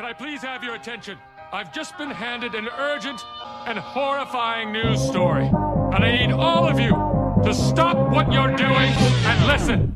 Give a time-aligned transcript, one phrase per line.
[0.00, 1.16] can I please have your attention?
[1.52, 3.20] I've just been handed an urgent
[3.66, 6.90] and horrifying news story, and I need all of you
[7.44, 8.92] to stop what you're doing
[9.24, 9.92] and listen.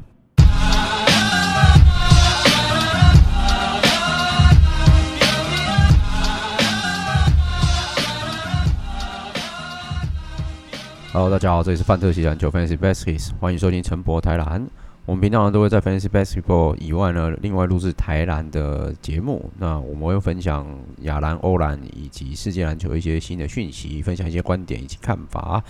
[11.13, 14.65] 哈喽，大家好，这里是范特西篮球 Fantasy Baskets，欢迎收听陈博台篮。
[15.06, 19.52] 我们平常都会在 Fantasy Basketball 以外呢，另外录制台篮的节目。
[19.60, 20.68] 那我们会分享
[21.02, 25.64] 亚篮、欧篮以及世界篮球一些新的讯息，分享一些观点以及看法。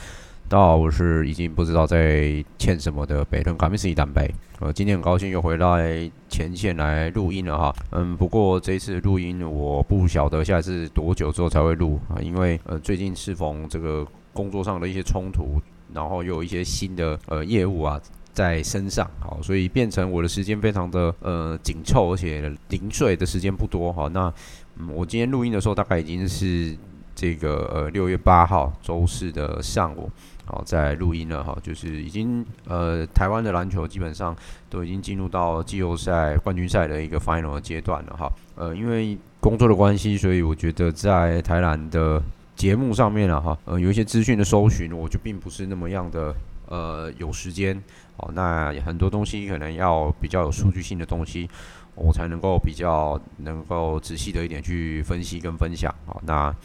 [0.47, 4.33] 到我是已经不知道在欠什么的北屯卡米斯基单杯。
[4.61, 7.75] 呃，今天很高兴又回来前线来录音了哈。
[7.91, 15.59] 嗯，不过这一次录音我不晓得下一次多久之后才会录啊，因为呃最近适逢这个工作上的一些冲突，
[15.93, 17.99] 然后又有一些新的呃业务啊。
[18.35, 24.31] 在身上，好，所以变成我的时间非常的呃紧凑，而且零碎的时间不多，哈，那
[24.77, 26.77] 嗯，我今天录音的时候大概已经是
[27.15, 30.11] 这个呃六月八号周四的上午，
[30.43, 34.35] 好，在录音了哈，就是已经呃台湾的篮球基本上
[34.69, 42.21] 都已经进入到季后赛冠军赛的一个 final 的阶段了哈，呃，因为工作的关系，所以我觉得在台篮的
[42.53, 46.35] 节目上面了哈，呃，有一些资讯的搜寻，我就并不是那么样的。
[46.67, 47.81] 呃，有时间
[48.17, 51.49] 哦，那很多东西可能要比较有数据性的东西，
[51.95, 55.93] 我才能够比较能够仔细的一点去分析跟分享。
[56.05, 56.55] 好，那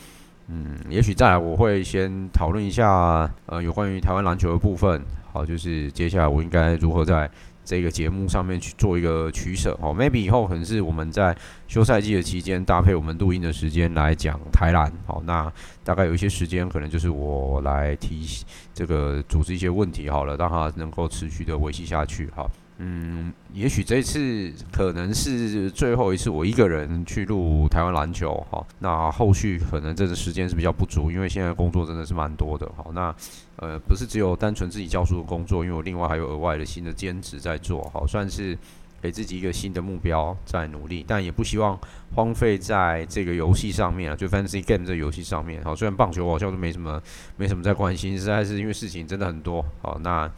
[0.48, 5.03] 嗯，也许再来我会先讨论一下呃有关于台湾篮球的部分。
[5.33, 7.30] 好，就是接下来我应该如何在。
[7.70, 11.36] 这个节目上面去做一个取舍哦，maybe 以后可能是我们在
[11.69, 15.53] 休赛季的期间搭配我们录音的时间来讲台篮，好，那
[15.85, 18.45] 大概有一些时间可能就是我来提
[18.75, 22.51] 这个组织一些问题好了，让它能够持续的维系下去，好。
[22.83, 28.67] 嗯，也许这次可能是最后一次我一个人去录台湾篮球哈。
[28.79, 32.67] 那后续可能这个时间是比较不足，因为现在工作真的是蛮多的。
[32.74, 33.14] 好，那
[33.57, 38.57] 呃不是只有单纯自己教书的工作，因为我另外还有额外的新的兼职在做，好，算是
[39.02, 41.79] 给自己一个新的目标在努力，但也不希望
[42.14, 45.62] 荒废在这个游戏上面啊，就 Fantasy Game 这个游戏上面。
[45.62, 46.98] 好，虽然棒球我好像都没什么
[47.36, 49.62] 没什么在关心，实在是因为事情真的很多。
[49.83, 50.30] 好，那。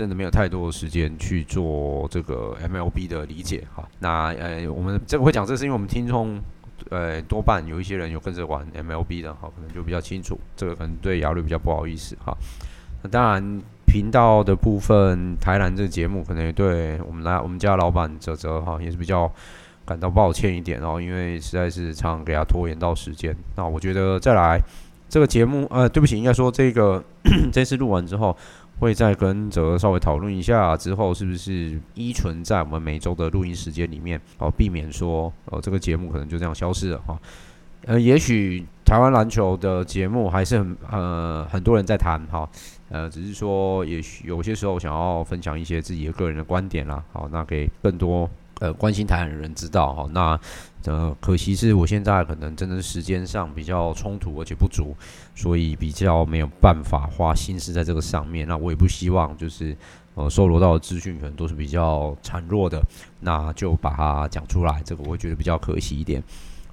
[0.00, 3.86] 真的没有太多的时间去做这个 MLB 的理解哈。
[3.98, 6.40] 那呃，我们这个会讲，这是因为我们听众
[6.88, 10.40] 呃多半有一些人有跟着玩 MLB 的哈，可能就比较清楚。
[10.56, 12.34] 这个可能对雅律比较不好意思哈。
[13.02, 19.30] 那当然，频道的部分台篮这个节目，可能也对我们来我们家老板哲哲哈也是比较
[19.84, 23.36] 感到抱歉一点哦，因为实在是常常给他拖延到时间。
[23.54, 24.58] 那我觉得再来
[25.10, 27.04] 这个节目呃，对不起，应该说这个
[27.52, 28.34] 这次录完之后。
[28.80, 37.16] 会再跟哲稍微讨论一下，之后是不是依存在我们每周的录音时间里面，哦，避免说，哦，这个节目可能就这样消失了哈。
[37.84, 42.48] 呃，也许台湾篮球的节目还是很呃很多人在谈哈，
[42.88, 48.28] 呃，只是说也许有些时候想要分享一些自己的个人的观点啦，好，那给更多。
[48.60, 50.38] 呃，关心台湾的人知道哈，那
[50.86, 54.96] 呃，可惜是我现在可能真的是时间上比较冲突而且不足，
[55.34, 58.48] 所以比较没有办法花心思在这个上面。
[58.48, 59.76] 那我也不希望就是
[60.14, 62.82] 呃，收罗到的资讯可能都是比较孱弱的，
[63.20, 66.22] 那就把它讲出来，这个我会觉得比较可惜一点。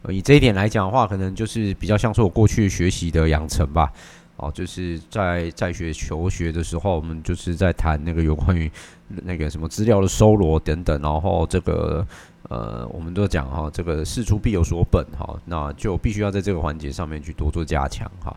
[0.10, 3.92] 以这一点来讲的话，可能就是比较像是我过去学习的养成吧。
[4.38, 8.72] 哦，就是在在学求学的时候，我们就是在谈那个有关于
[9.08, 12.06] 那个什么资料的搜罗等等，然后这个
[12.50, 18.36] 呃，我们都讲哈，这个事出必有所本哈，那就必须要在这个环节上面去多做加强哈，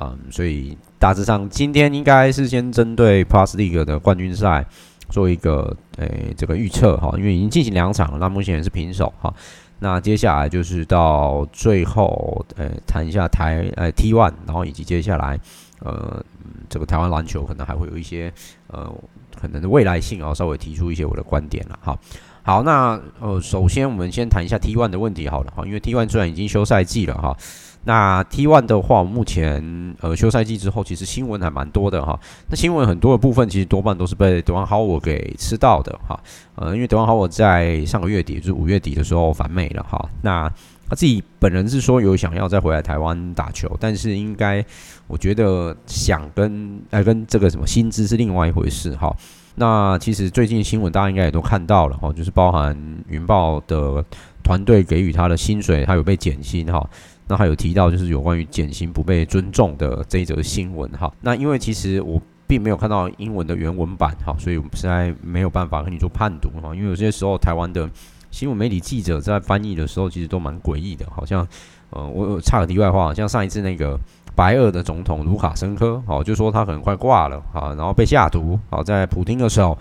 [0.00, 4.66] 嗯，所以大致上今天应该是先针对 Plus League 的冠军赛
[5.08, 9.32] 做一个诶这个预测哈，因为已经进行两场了，那目前也是平手哈。
[9.80, 15.38] 那接下来就是到最后，呃，谈一下台呃 T One，然后以及接下来，
[15.80, 16.24] 呃，
[16.70, 18.32] 这个台湾篮球可能还会有一些
[18.68, 18.90] 呃
[19.38, 21.78] 可能的未来性啊，稍微提出一些我的观点了。
[21.82, 21.98] 哈，
[22.46, 27.34] 好，那呃，首先我们先谈一下 T one 的问题好了哈，因为 T one 虽然已经休赛季了哈。
[27.86, 32.20] 那 T one 的话，目前呃休赛季之后，其实新闻还蛮多的哈。
[32.50, 36.20] 那新闻很多的部分，其实多半都是被德王豪尔给吃到的哈。
[36.56, 40.06] 呃，因为德王豪尔在上个月底，就是五月底的时候返美了哈。
[40.20, 40.46] 那
[40.86, 44.62] 他自己本人是说有想要再回来台湾打球，但是应该
[45.06, 49.14] 我觉得想跟呃跟这个什么薪资是另外一回事哈。
[49.56, 52.76] 那其实最近新闻大家应该也都看到了哈，就是包含
[53.08, 54.04] 云豹的
[54.42, 56.84] 团队给予他的薪水，他有被减薪哈。
[57.28, 61.12] 那还有提到就是有关于减薪不被尊重的这一则新闻哈。
[61.20, 66.74] 那因为其实我并没有看到英文的原文版哈，所以我们实在没有办法跟你做判读哈。
[66.74, 67.88] 因为有些时候台湾的
[68.30, 71.46] 新闻媒体记者在翻译的时候，其实都蛮诡异的，好像
[71.90, 73.98] 呃，我插个题外话，像上一次那个。
[74.34, 79.78] 白俄的总统卢卡申科，好，就说他可能快挂了，好，然后被下毒，好，在普京的时候，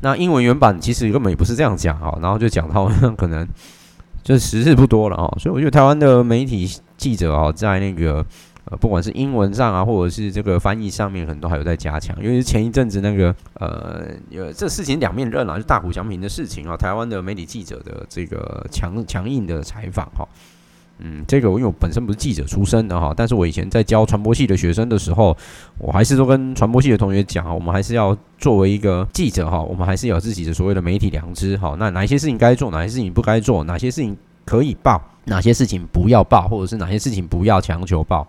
[0.00, 2.86] 那英文原版其实根本也不是这样讲，好，然后就讲到
[3.16, 3.48] 可能
[4.22, 8.24] 就时日不多了啊，所以我觉得台湾的媒体记者啊，在那个
[8.66, 20.26] 呃，不管是英文上啊，或者是这个翻译上面，可能都还有在加强，因为前一阵子那个呃，有这事情两面刃啊，就大谷翔平的事情啊，台湾的媒体记者的这个强强硬的采访哈。
[20.98, 25.36] 嗯，这个因为我本身不是记者出身的哈，但是我以前在教传播系的学生的时候，
[25.78, 31.74] 我还是都跟传播系的同学讲，我们还是要作为一个记者哈，我们还是有自己的所谓的媒体良知哈。
[31.78, 38.26] 那哪些事情该做，哪些事情不该做，哪些事情可以报，哪些事情不要报，或者是哪些事情不要强求报。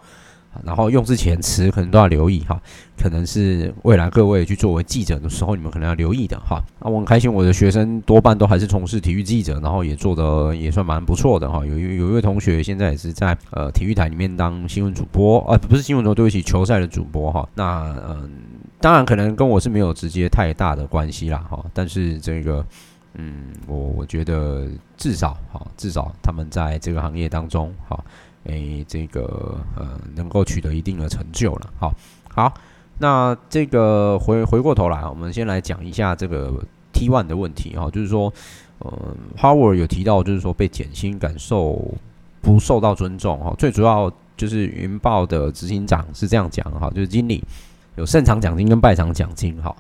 [0.64, 2.62] 然后用之前词可能都要留意哈，
[2.98, 6.64] 可能是未来各位去作为记者的时候，你们可能要留意的哈。
[6.80, 11.66] 那我很开心，我的学生多半都还是从事体育记者，然后也做得也算蛮不错的哈。
[11.66, 17.48] 有有一位同学现在也是在呃体育台里面当新闻主播啊，不是新闻主播，对不起，球赛的主播哈。
[17.54, 18.30] 那嗯，
[18.80, 21.64] 当然可能跟我是没有直接太大的关系啦哈。
[21.74, 22.66] 但是这个
[23.16, 24.68] 嗯，我我觉得
[24.98, 28.04] 至少哈，至少他们在这个行业当中哈。
[28.46, 31.70] 诶、这个呃，能够取得一定的成就了。
[31.80, 31.94] 好，
[32.34, 32.54] 好，
[33.00, 36.54] 那这个回回过头来，我们先来讲一下这个
[36.94, 38.32] T One 的问题哈，就是说，
[38.80, 38.94] 呃
[39.38, 41.94] ，Howard 有提到，就是说被减薪，感受
[42.42, 43.54] 不受到尊重哈。
[43.58, 47.44] 最主要就是云豹的执行长是这样讲哈，就是经理
[47.96, 49.76] 有胜场奖金跟败场奖金哈。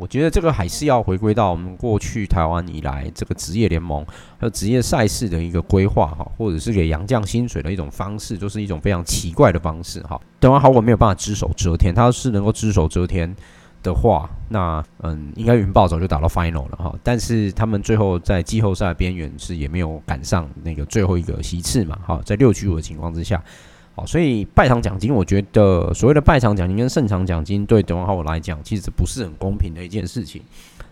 [0.00, 4.02] 我觉得这个还是要回归到我们过去台湾以来这个职业联盟
[4.38, 10.18] 还有职业赛事的一个规划哈，或者是给洋将薪水的一种方式，就是一种非常奇怪的方式哈。
[10.40, 13.36] 台湾好，我没有办法只手遮天，他是能够只手遮天
[13.82, 16.94] 的话，那嗯，应该云豹早就打到 final 了哈。
[17.02, 23.42] 但是他们最后在季后赛边缘是也没有赶上那个最后一个席次嘛哈，在六局五的情况之下。
[24.06, 30.42] 所以败场奖金，我觉得所谓的败场奖金跟胜场奖金，对德文豪来讲，其实不是很公平的一件事情。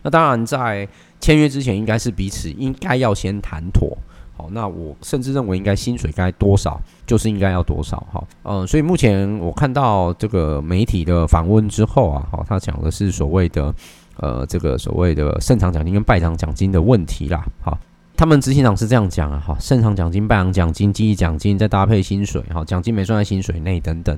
[0.01, 0.87] 那当然，在
[1.19, 3.97] 签约之前，应该是彼此应该要先谈妥。
[4.37, 7.97] 好，那我甚至认为，应该薪水该多少，就是应该要多少。
[8.11, 13.73] 哈，嗯，所以目前我看到这个媒体的访问之后啊，好，他讲的是所谓的
[14.17, 17.45] 呃，这个所谓的胜场奖金跟败场奖金的问题啦。
[17.61, 17.77] 好。
[18.19, 24.13] 他们执行长是这样讲啊，哈，胜场奖金、败场奖金、记忆奖金，再搭配薪水，哈，奖金没算在薪水内等等，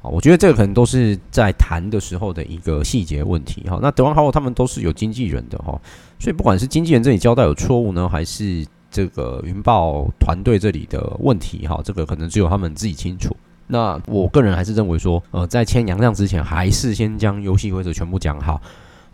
[0.00, 3.80] 啊，我觉得这个可能都是在谈的时候的一个细节问题，哈。
[3.82, 5.76] 那德王豪他们都是有经纪人的，哈，
[6.20, 13.36] 所以不管是经纪人这里交代有错误呢，还是这个云豹团队这里的问题，哈，这个可能只有他们自己清楚。
[13.66, 18.62] 那我个人还是认为说，呃，在签洋将之前，还是先将游戏规则全部讲好。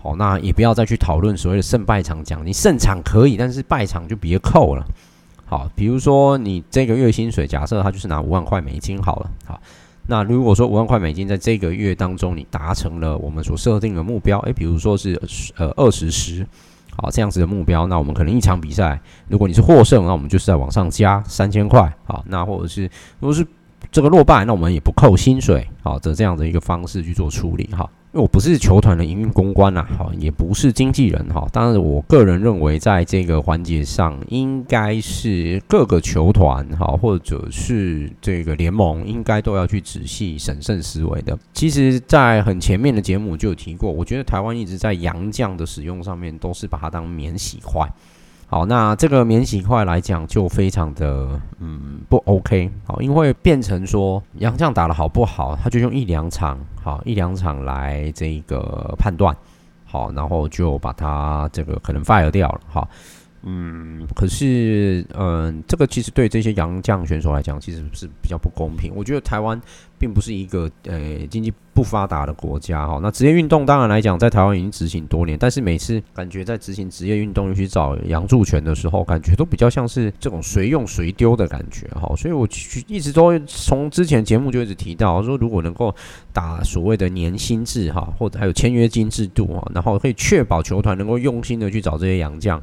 [0.06, 4.86] 哦，那也不要再去讨论所谓的胜败场奖，你胜场可以，但是败场就别扣了。
[5.44, 9.30] 好，比如说你这个月薪水，假设他就是拿五万块美金好了。
[9.44, 9.60] 好，
[10.08, 15.20] 那如果说五万块美金在这个月当中你达成了我们所设定的目标，诶，比如说是
[15.56, 16.46] 呃二十十，
[16.96, 21.92] 好，这样子的目标，那我们可能一场比赛，如果你是获胜，那我们就是在往上加三千块。
[22.04, 22.82] 好，那或者是
[23.18, 23.46] 如果是
[23.90, 27.88] 这个落败，那我们也不扣薪水，好的这样的一个方式去做处理，哈。
[28.16, 31.46] 我不是球团的营运公关呐，哈，也不是经纪人哈。
[31.52, 41.38] 当然，我个人认为，在这个环节上，应该是各个球团哈，或者是这个联盟，应该都要去仔细审慎思维的。
[41.52, 47.86] 其实，在很前面的节目就有提过，我觉得台湾一直在洋将的使用上面，都是把它当免洗筷。
[48.48, 59.36] 好，那这个免洗块来讲就非常的嗯不 OK，好，因为变成说杨将打的好不好，他就用一两场，好一两场来这个判断，
[59.84, 62.88] 好，然后就把它这个可能 fire 掉了，好。
[63.48, 68.92] 嗯，可是，嗯，这个其实对这些洋将选手来讲，其实是比较不公平。
[68.92, 69.60] 我觉得台湾
[70.00, 72.98] 并不是一个呃经济不发达的国家哈。
[73.00, 82.12] 那职业运动当然来讲，在台湾已经执行多年，但是每次感觉在执行职业运动又去找洋助权的时候，感觉都比较像是这种谁用谁丢的感觉哈。
[82.16, 82.48] 所以我
[82.88, 85.94] 一直都从之前节目就一直提到说，如果能够
[86.32, 92.60] 打所谓的年薪制哈，或者还有签约金制度啊，然后可以确保球团能够用心的去找这些洋将。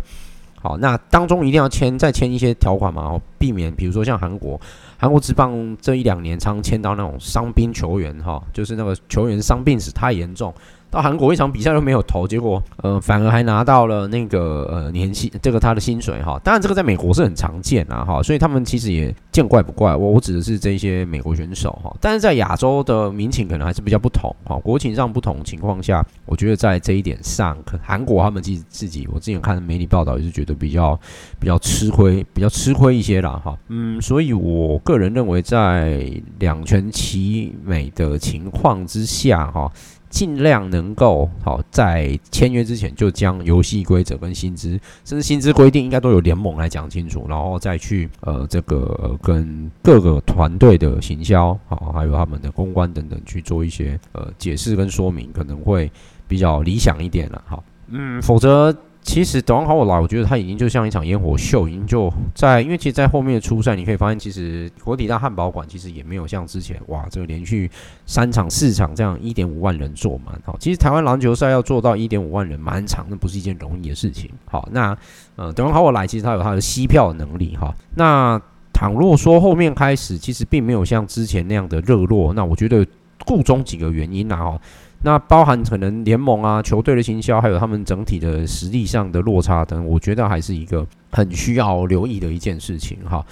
[0.64, 4.58] 好，那当中一定要签再签一些条款嘛，避免比如说像韩国，
[4.98, 10.54] 韩国职棒这一两年常签到那种伤兵球员哈，就是那个球员伤病史太严重。
[10.94, 16.40] 到韩国一场比赛都没有投，结果呃反而还拿到了那个呃年薪，这个他的薪水哈。
[16.44, 19.96] 当然这个在美国是很常见啊哈，所以他们其实也见怪不怪。
[19.96, 31.00] 我我指的是这些美国选手哈，但是在亚洲的民情可能还是比较不同哈，国情上不同情况下，我觉得在这一点上，韩国他们自己自己，我之前看媒体报道也是觉得比较
[31.40, 33.58] 比较吃亏，比较吃亏一些啦哈。
[33.70, 36.08] 嗯，所以我个人认为在
[36.38, 39.72] 两全其美的情况之下哈。
[40.14, 55.92] 尽量能够好在签约之前就将游戏规则跟薪资，甚至薪资规定应该都有联盟来讲清楚，然后再去呃这个、呃、跟各个团队的行销好，还有他们的公关等等去做一些呃解释跟说明，可能会
[56.28, 57.44] 比较理想一点了。
[57.48, 58.72] 好，嗯，否则。
[59.04, 67.70] 其实德王好我来，我觉得他已经就像一场烟火秀，已经就在，因为其实，在后面的初赛，你可以发现，其实国体大汉堡馆其实也没有像之前哇，这个连续
[68.06, 70.34] 三场四场这样一点五万人坐满。
[70.46, 74.32] 好，其实台湾篮球赛要做到一点五万人满场，那不是一件容易的事情。
[74.46, 74.98] 好，那
[75.36, 77.76] 呃，德王好我来，其实他有他的吸票能力哈。
[77.96, 78.42] 那
[78.72, 82.88] 倘若说后面开始，其实并没有像之前那样的热络，那我觉得
[83.26, 84.62] 故中几个原因啊哈。
[85.04, 93.24] 那包含可能联盟啊、球队的行销，还有他们整体的实力上的落差等，我觉得还是一个很需要留意的一件事情哈。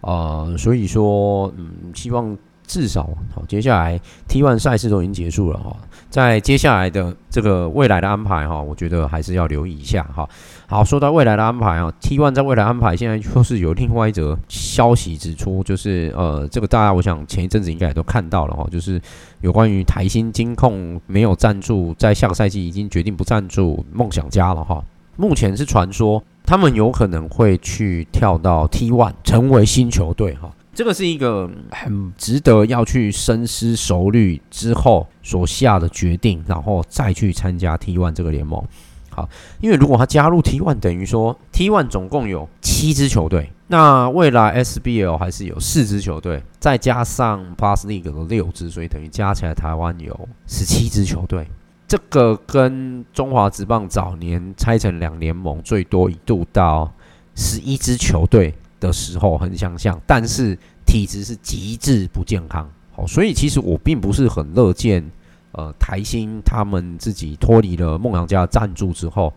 [0.00, 5.76] 呃，所以说，嗯，希望至少好，接下来 T1 赛事都已经结束了哈，
[6.08, 10.28] 在接下来的这个未来的安排哈，我觉得还是要留意一下哈。
[10.70, 19.02] 好，说到未来的安排啊，T1 在未来安排，现在就是有另外一则消息指出，就是呃，这个大家我想前一阵子应该也都看到了哈，就是
[19.40, 24.80] 有关于台新金控没有赞助，在下个赛季已经决定不赞助梦想家了哈。
[25.16, 30.52] 目前是传说他们有可能会去跳到 T1，成为新球队哈。
[30.72, 38.64] 这个是一个很值得要去深思熟虑之后所下的决定，然后再去参加 T1 这个联盟。
[39.20, 39.28] 好，
[39.60, 51.46] 因为如果他加入 T One，等于说 T One 总共有七支球队，那未来 SBL 还是有四支球队，再加上 Plus League 的六支，所以等于加起来台湾有十七支球队。
[51.86, 56.90] 这个跟中华职棒早年拆成两联盟，最多一度到
[57.34, 62.66] 十一支球队的时候很相像，但是体质是极致不健康。
[62.92, 65.04] 好，所以其实我并不是很乐见。
[65.52, 69.32] 呃，台新他们自己脱离了梦想家赞助之后，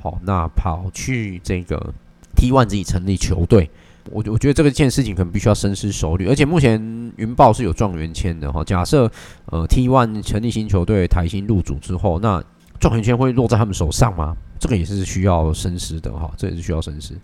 [0.00, 1.92] 好，那跑去这个
[2.34, 3.70] T One 自己成立球队，
[4.10, 6.26] 我我觉得这个件事情可能必须要深思熟虑。
[6.26, 6.80] 而且目前
[7.16, 9.10] 云豹是有状元签的哈，假设
[9.46, 12.42] 呃 T One 成立新球队，台新入主之后，那
[12.80, 14.34] 状元签会落在他们手上吗？
[14.58, 17.14] 这个也是需要深思的哈，这也是需要深思。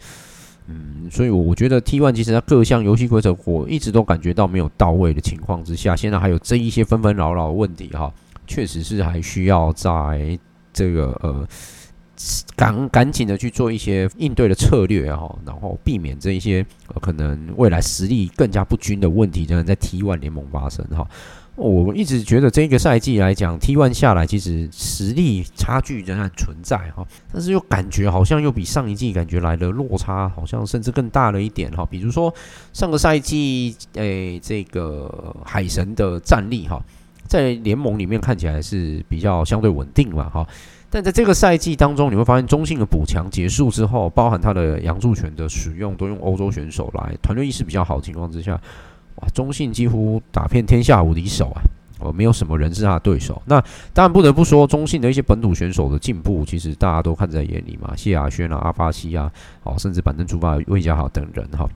[0.67, 8.13] 嗯，所以我我觉得 T One 其实在各项游戏规则，我一直都感觉到没有到位的情况之下，现在还有这一些纷纷扰扰的问题哈。
[8.47, 10.39] 确实是还需要在
[10.73, 11.47] 这个呃
[12.57, 16.65] 赶赶紧的去做一些应对的策略哈，然后避免这一些
[17.01, 21.07] 可能未来实力更加不均的问题，仍然在 T1 联盟发生哈。
[21.57, 31.87] 我一直觉得这个赛季来讲，T1 下来其实实力差距仍然存在哈，但是又感觉好像又比上一季感觉来的落差好像甚至更大了一点哈。
[31.87, 32.35] 比如说
[32.73, 36.85] 上个赛季诶这个海神的战力哈。
[37.27, 40.47] 在联盟里面看起来是比较相对稳定嘛，哈，
[40.91, 48.61] 但在这个赛季当中，你会发现中信的补强结束之后，包含他的杨柱权的使用都用欧洲选手来，团队意识比较好的情况之下，
[49.17, 51.63] 哇，中信几乎打遍天下无敌手啊，
[52.01, 53.41] 哦，没有什么人是他的对手。
[53.47, 53.61] 那
[53.93, 61.69] 当然不得不说，中信的一些本土选手的进步，其实大家都看在眼里嘛，谢亚轩啊、阿巴西啊，哦，甚至板凳出发魏家豪等人哈。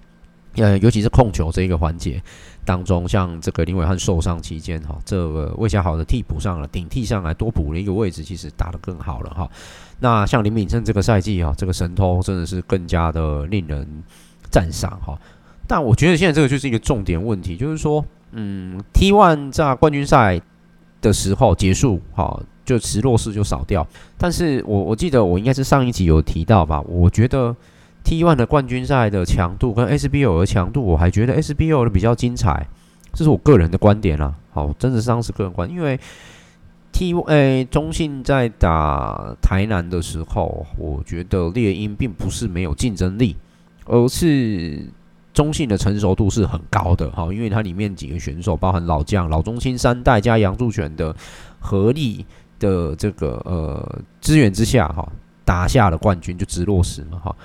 [0.55, 2.21] 呃，尤其是控球这一个环节
[2.69, 9.51] 当中，像这个林伟汉受伤期间，哈，这个魏家豪的替补上了，顶替上来多补了一个位置，其实打得更好了哈。
[10.01, 13.89] 那像林敏胜这个赛季哈，这个神偷真的是更加的令人
[14.51, 15.19] 赞赏哈。
[15.67, 20.39] 但我觉得现在这个就是一个重点问题，就是说，嗯，T one 在冠军赛
[21.01, 23.87] 的时候结束，哈，就直落式就少掉。
[24.19, 27.57] 但是我我记得我应该是上一集有提到吧，我觉得。
[28.09, 32.67] T1 的冠军赛的强度跟 SBO 的强度，我还觉得 SBO 的比较精彩，
[33.13, 34.35] 这是我个人的观点啦。
[34.51, 36.01] 好，真的是个人观点，因为
[36.91, 43.37] T 诶、中信在打台南的时候，我觉得猎鹰并不是没有竞争力，
[43.85, 44.87] 而是
[45.35, 47.11] 中信的成熟度是很高的。
[47.11, 51.15] 好，因为它里面几个选手，包含老将老中青三代加杨柱权的
[51.61, 52.25] 合力
[52.59, 55.07] 的这个呃资源之下，哈，
[55.45, 57.37] 打下了冠军就直落时嘛，哈。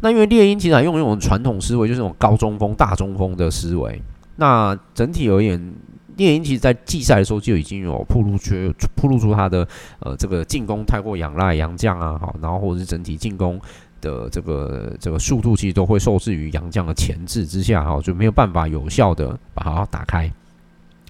[0.00, 4.00] 那因为猎鹰其实还用一种传统思维，就是那种高中锋、大中锋的思维。
[4.36, 5.74] 那整体而言，
[6.16, 8.54] 猎鹰其实在季赛的时候就已经有铺露出
[8.94, 9.66] 铺露出他的
[10.00, 13.60] 呃这个进攻太过仰赖洋将啊，好，然后或者是整体进攻
[14.00, 20.30] 的这个这个速度其实都会受制于洋将的钳制之下，哈，就没有办法有效的把它打开，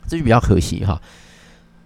[0.07, 0.99] 这就比较可惜哈。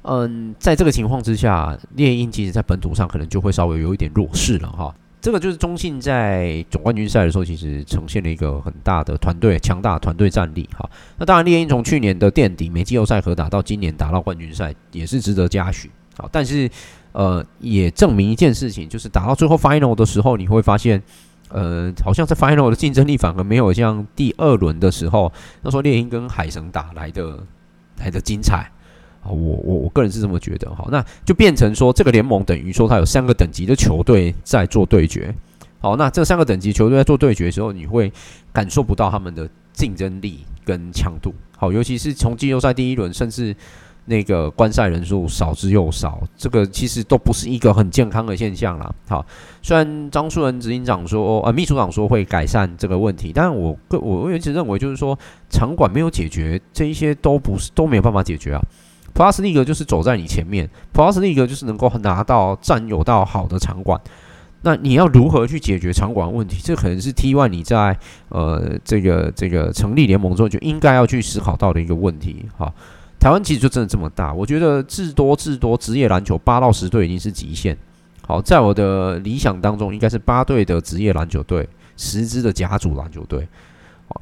[0.03, 4.95] 嗯，在这个情况之下，猎鹰其实在本土上可能就会稍微有一点弱势了哈。
[5.23, 10.91] 这个就是中信在总冠军赛的时候，其实呈现了一个很大的团队强大团队战力哈。
[11.17, 15.89] 那当然，猎鹰从去年的垫底没季后赛可打到今年打到冠军赛，也是值得嘉许。
[16.19, 16.69] 好，但是
[17.13, 21.01] 呃，也证明一件事情，就是打到最后 final 的时候，你会发现，
[21.51, 27.39] 呃，好像在 final 的竞争力反而没有像第二轮的时候，那时候猎鹰跟海神打来的
[27.99, 28.69] 来的精彩。
[29.31, 35.35] 我我我个人是这么觉得哈，那就变成说这个联盟等于说它有三个等级的球队在做对决。
[35.81, 38.13] 好，那这三个等级球队在做对决的时候，你会
[38.53, 41.35] 感受不到他们的竞争力跟强度。
[41.57, 43.55] 好，尤其是从季后赛第一轮，甚至
[44.05, 48.95] 那个观赛人数少之又少，这个其实都不是一个很健康的现象啦。
[49.09, 49.27] 好，
[49.61, 55.19] 虽然张树人执行长说，呃，秘书长说会改善这个问题，但我个我我一直认为就是说
[55.51, 58.61] 场馆没有解决这一些都不是都没有办法解决啊。
[59.15, 64.01] Plus League 就是走在你前面，Plus League 就是能够拿到占有到好的场馆。
[64.63, 66.59] 那你要如何去解决场馆问题？
[66.63, 72.47] 这可能是 T1 你在呃这个这个成立联盟之后就应该要去思考到的一个问题。
[72.57, 72.73] 哈，
[73.19, 77.77] 台湾其实就真的这么大，我觉得至多至多职业篮球八到十队已经是极限。
[78.25, 83.47] 好，在我的理想当中，应该是八队的职业篮球队，十支的甲组篮球队。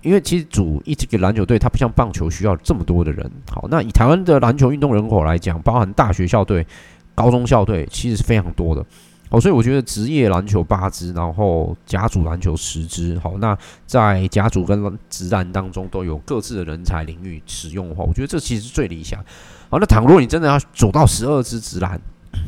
[0.02, 3.30] 因为其实组一支个篮球队，它不像棒球需要这么多的人。
[3.50, 6.66] 好，那以台湾的篮球运动人口来讲，包含大学校队、
[7.14, 8.84] 高中校队，其实是非常多的。
[9.28, 13.16] 好，所以我觉得职业篮球八支，然后甲组篮球十支。
[13.20, 13.56] 好，那
[13.86, 19.24] 在甲组跟直篮当中都有各自的人才领域使用的话，我觉得这其实是最理想。
[19.68, 22.00] 好，那倘若你真的要走到十二支直篮，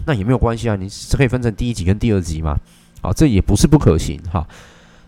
[0.06, 2.58] 那也没有关系啊，你可以分成第一级跟第二级嘛。
[3.00, 4.40] 好，这也不是不可行哈。
[4.40, 4.48] 好，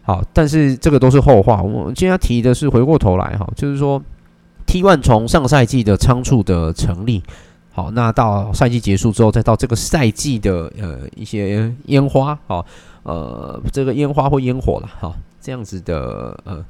[0.05, 1.63] 好但是这个都是后话。
[1.63, 4.01] 我今天要提的是回过头来哈，就是说
[4.67, 7.23] T one 从上赛季的仓促的成立，
[7.73, 12.65] 好，那到赛季结束之后，再到这个赛季的呃一些烟花，好，
[13.03, 16.63] 呃，这个烟花或烟火了哈，这样子的呃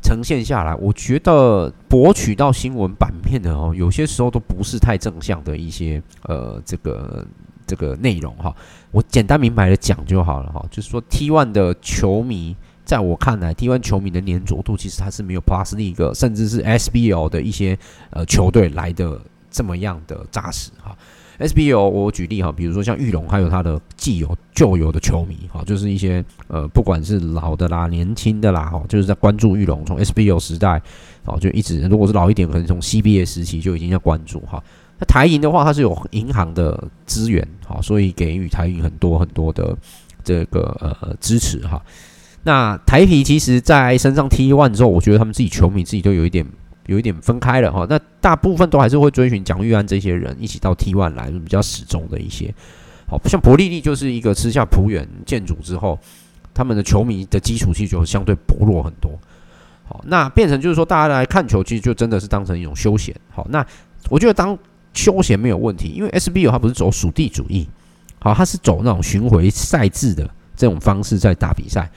[0.00, 7.26] 呈现下来，我觉得博取到新闻版面的哦，有些时候都不是太正向的一些呃这个
[7.66, 8.54] 这个内容哈。
[8.92, 12.56] 我简单明白的讲就好了哈，就是说 T one 的球迷。
[12.88, 19.20] 在我看来，T1 球迷的粘着度其实它是没有 Plus League 甚至是 SBL 的一些呃球队来的
[19.50, 20.96] 这么样的扎实哈。
[21.38, 30.80] SBL 我举例哈，比如说像玉龙，还有他的既有旧有的球迷哈，就是一些呃不管是老的啦、年轻的啦哈，就是在关注玉龙从 SBL 时代
[31.26, 34.64] 哦就一直，如果是老一点，可能从 CBA 时期就已经在关注哈。
[34.98, 39.76] 那台银的话，它是有银行的资源哈，所以给予台银很多很多的
[40.24, 41.82] 这个呃支持哈。
[42.44, 46.46] 那台啤其实，在升上 T ONE 之后，我觉得他们自己球迷自己都有一点，
[46.86, 47.86] 有一点分开了哈。
[47.90, 52.54] 那大部分都还是会追寻蒋玉安这些人一起到 T ONE 来，比较始终的一些。
[53.06, 55.98] 好，像伯利利就是一个吃下璞园建筑之后，
[56.54, 59.10] 他们的球迷的基础其实就相对薄弱很多。
[59.84, 63.14] 好，那变成就是说，大家来看球，其实就真的是当成一种休闲。
[63.30, 63.64] 好，那
[64.10, 64.56] 我觉得当
[64.92, 67.66] 休闲没有问题，因为 SBL 它不是走属地主义，
[68.18, 71.90] 好，它是走那种巡回赛制的这种方式在打比赛。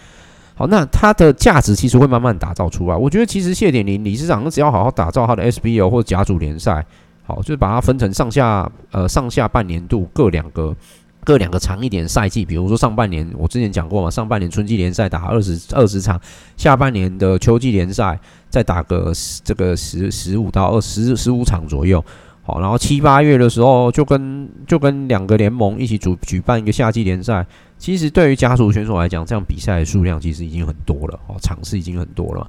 [0.62, 2.96] 好，那它的价值其实会慢慢打造出来。
[2.96, 6.86] 我觉得其实谢点林理事长只要好好打造他的 SBO 或者甲组联赛，
[7.24, 10.76] 好，就是把它分成上下呃上下半年度各两个
[11.24, 12.46] 各两个长一点赛季。
[12.46, 16.22] 比如说上半年我之前讲过嘛，上半年春季联赛打二十二十场，
[16.56, 19.12] 下半年的秋季联赛再打个
[19.44, 22.06] 这个十十五到二十十五场左右。
[22.44, 27.46] 好，然后七八月的时候就跟就跟两个联盟一起组举办一个夏季联赛。
[27.78, 32.48] 其实对于家族选手来讲，这样比赛的数量其实已经很多了，哦，场次已经很多了。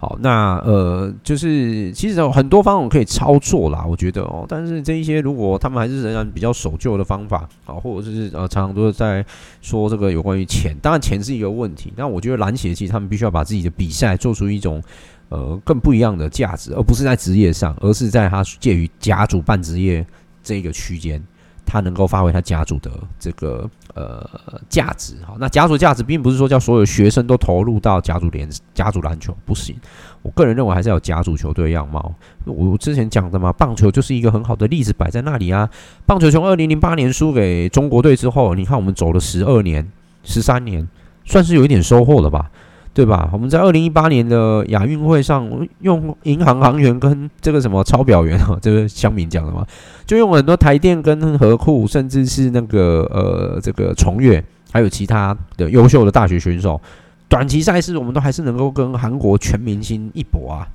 [0.00, 4.46] 好，那呃，就是其实有很多方法可以操作啦，我觉得哦。
[4.48, 9.26] 但是这一些如果他们还是仍然比较守旧的方法啊，或者是呃，常常都是在
[9.60, 11.92] 说这个有关于钱，当然钱是一个问题。
[11.96, 14.80] 但我觉得篮协其实他们必须要把自己的比赛做出一种
[15.28, 20.06] 呃更不一样的价值，而不是在职业上，而是在他介于甲组半职业
[20.42, 21.22] 这个区间。
[21.70, 24.26] 他能够发挥他甲组的这个呃
[24.70, 29.76] 价值，好，那甲组价值并不是说叫所有学生都投入到甲组联甲组篮球不行，
[30.22, 32.14] 我个人认为还是要有甲组球队样貌。
[32.46, 35.68] 我之前讲的嘛，棒球就是一个很好的例子摆在那里啊。
[36.06, 39.86] 棒球从二零零八年输给中国队之后，你看我们走了十二年、
[40.24, 40.88] 十三年，
[41.26, 42.50] 算是有一点收获了吧？
[42.98, 43.30] 对吧？
[43.32, 45.48] 我们在二零一八年的亚运会上，
[45.82, 49.64] 用银行行员跟这个什么抄表员啊， 这个乡民讲的嘛，
[50.04, 56.80] 就用很多台电跟合库，甚至是那个呃这个崇越，还有其他的优秀的大学选手，
[57.28, 60.66] 短期赛事我们都还是能够跟韩国全明星一搏啊，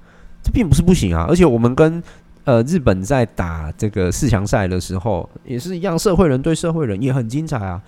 [0.42, 2.02] 这并不是不行啊，而且我们跟
[2.46, 7.82] 呃日本在打这个四强赛的时候，也是一样，社会人对社会人也很精彩啊。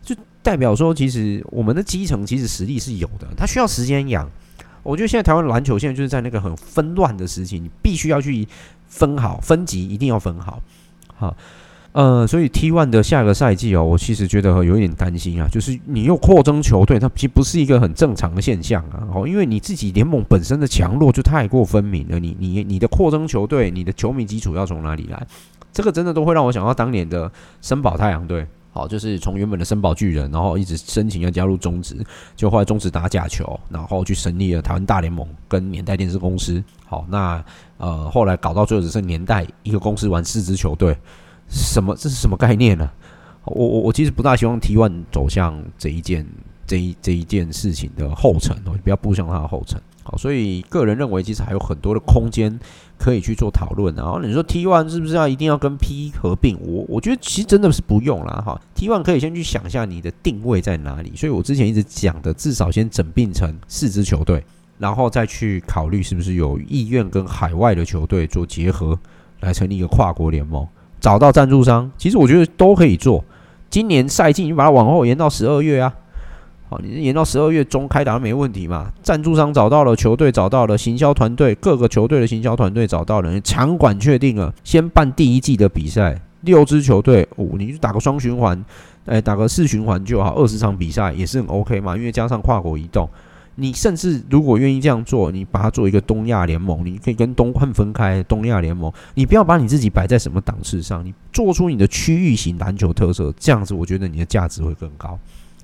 [0.00, 4.28] 就代表说，其实我们的基层其实实力是有的，它需要时间养。
[4.82, 8.48] 我觉得现在台湾篮球现在就是在那个很纷乱的时期，你必须要去
[8.88, 10.60] 分好分级，一定要分好。
[11.14, 11.36] 好，
[11.92, 19.06] 呃，所以 T One 的下个赛季哦，我其实觉得有一点担心啊，就是你又扩增球队，它其实不是一个很正常的现象啊。
[19.14, 25.24] 哦，因为你自己联盟本身的强弱就太过分明了，你你你的扩增球队，你的球迷基础要从哪里来？
[25.72, 28.44] 这个真的都会让我想到当年的森宝太阳队。
[28.72, 31.94] 好，就是从原本的森宝巨人，然后一直申请要加入中职，
[32.34, 36.64] 就后来中职打假球，然后去成立了台湾大联盟跟年代电视公司。
[36.86, 37.44] 好，那
[37.76, 40.96] 呃后来搞到最后只剩年代一个公司玩四支球队，
[41.48, 42.90] 什么这是什么概念呢？
[43.44, 46.26] 我我我其实不大希望 T One 走向这一件
[46.66, 49.78] 这一这一件事情的后尘哦，不要步向它的后尘。
[50.02, 52.58] 好，所以个人认为其实还有很多的空间。
[52.98, 56.56] 可以去做讨论，然后你说 T1 是不是要一定要跟 P 合并？
[56.60, 58.40] 我我觉得其实真的是不用啦。
[58.46, 58.60] 哈。
[58.76, 61.10] T1 可以先去想一下你的定位在哪里。
[61.16, 64.44] 所以我之前一直讲的，至少先整并成四支球队，
[64.78, 68.96] 然后再去考虑是不是有意愿跟海外的球队做结合，
[69.40, 70.64] 来成立一个跨国联盟，
[71.00, 71.90] 找到赞助商。
[71.98, 73.24] 其实我觉得都可以做。
[73.68, 75.92] 今年赛季你把它往后延到十二月啊。
[76.82, 78.92] 你延到十二月中开打没问题嘛？
[79.02, 88.64] 赞助商找到了，球队找到了，行销团队各个球队的行销团队找到了，场馆确定了，先办第一季的比赛，六支球队，五、你就打个双循环，
[89.06, 91.96] 哎，打个四循环就好，二十场比赛也是很 OK 嘛。
[91.96, 93.08] 因为加上跨国移动，
[93.54, 105.18] 你甚至如果愿意这样做，你把它做一个东亚联盟，你可以跟东汉分开，东亚联盟，你不要把你自己摆在什么档次上，你做出你的区域型篮球特色，这样子我觉得你的价值会更高。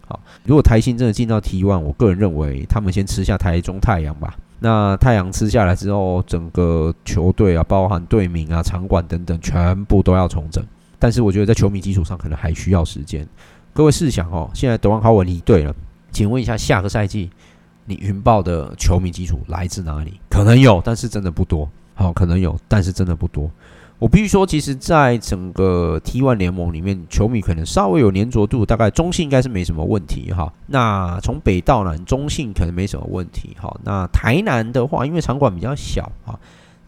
[0.08, 4.34] 好，如果台新真的进到 T1，我个人认为他们先吃下台中太阳吧。
[4.58, 10.64] 那太阳吃下来之后，整个球队啊，包含队名啊、场馆等等，全部都要重整。
[10.98, 13.24] 但是我觉得在球迷基础上可能还需要时间。
[13.72, 15.74] 各位试想哦，现在德王豪文离队了，
[16.10, 17.30] 请问一下，下个赛季
[17.84, 20.18] 你云豹的球迷基础来自哪里？
[20.28, 21.68] 可能有，但是真的不多。
[21.94, 23.50] 好，可能有，但是真的不多。
[23.98, 30.52] 我必须说，其实，在整个 T1 联盟里面，球迷可能稍微有黏着度，大概中性应该是没什么问题哈。
[30.68, 33.76] 那从北到南，中性可能没什么问题哈。
[33.82, 36.38] 那台南的话，因为场馆比较小哈，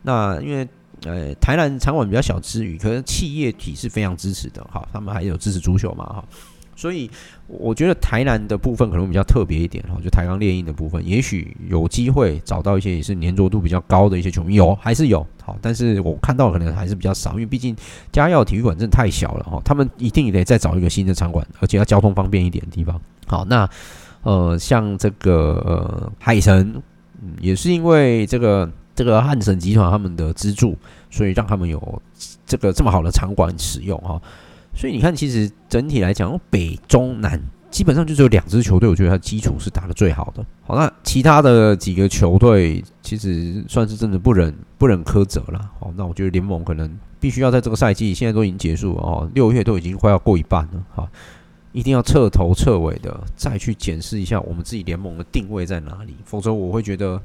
[0.02, 0.68] 那因为
[1.04, 6.24] 呃台南场馆比较小之余，可能企业体是非常支持的哈，他们还有支持足球嘛哈。
[6.80, 7.10] 所以
[7.46, 17.76] 我觉得台南的部分可能比较特别一点哈，就台钢猎鹰的部分，也许有机会找到一些也是黏着度比较高的一些球迷，有还是有好，但是我看到可能还是比较少，因为毕竟
[18.10, 22.98] 嘉耀体育馆真的太小了哈，他们一定得再找一个新的场馆，而且要交通方便一点的地方。
[23.26, 23.68] 好，那
[24.22, 26.82] 呃像这个呃海神，
[27.20, 30.74] 嗯，也是因为这个这个汉神集团他们的资助，
[31.10, 32.02] 所以让他们有
[32.46, 34.18] 这个这么好的场馆使用哈。
[34.74, 40.44] 所以你看，其实整体来讲，北中南基本上就只有两支球队，我觉得它基础是打得最好的。
[40.62, 45.70] 好，那其他的几个球队其实算是真的不忍不忍苛责 了。
[45.78, 50.84] 好，那我觉得联盟可能必须要在这个赛季，现在都已经结束了哦，六月都已经快要过一半了。
[50.94, 51.08] 好，
[51.72, 57.20] 一定要彻头彻尾的再去检视一下我们自己联盟的定位在哪里，否则我会觉得。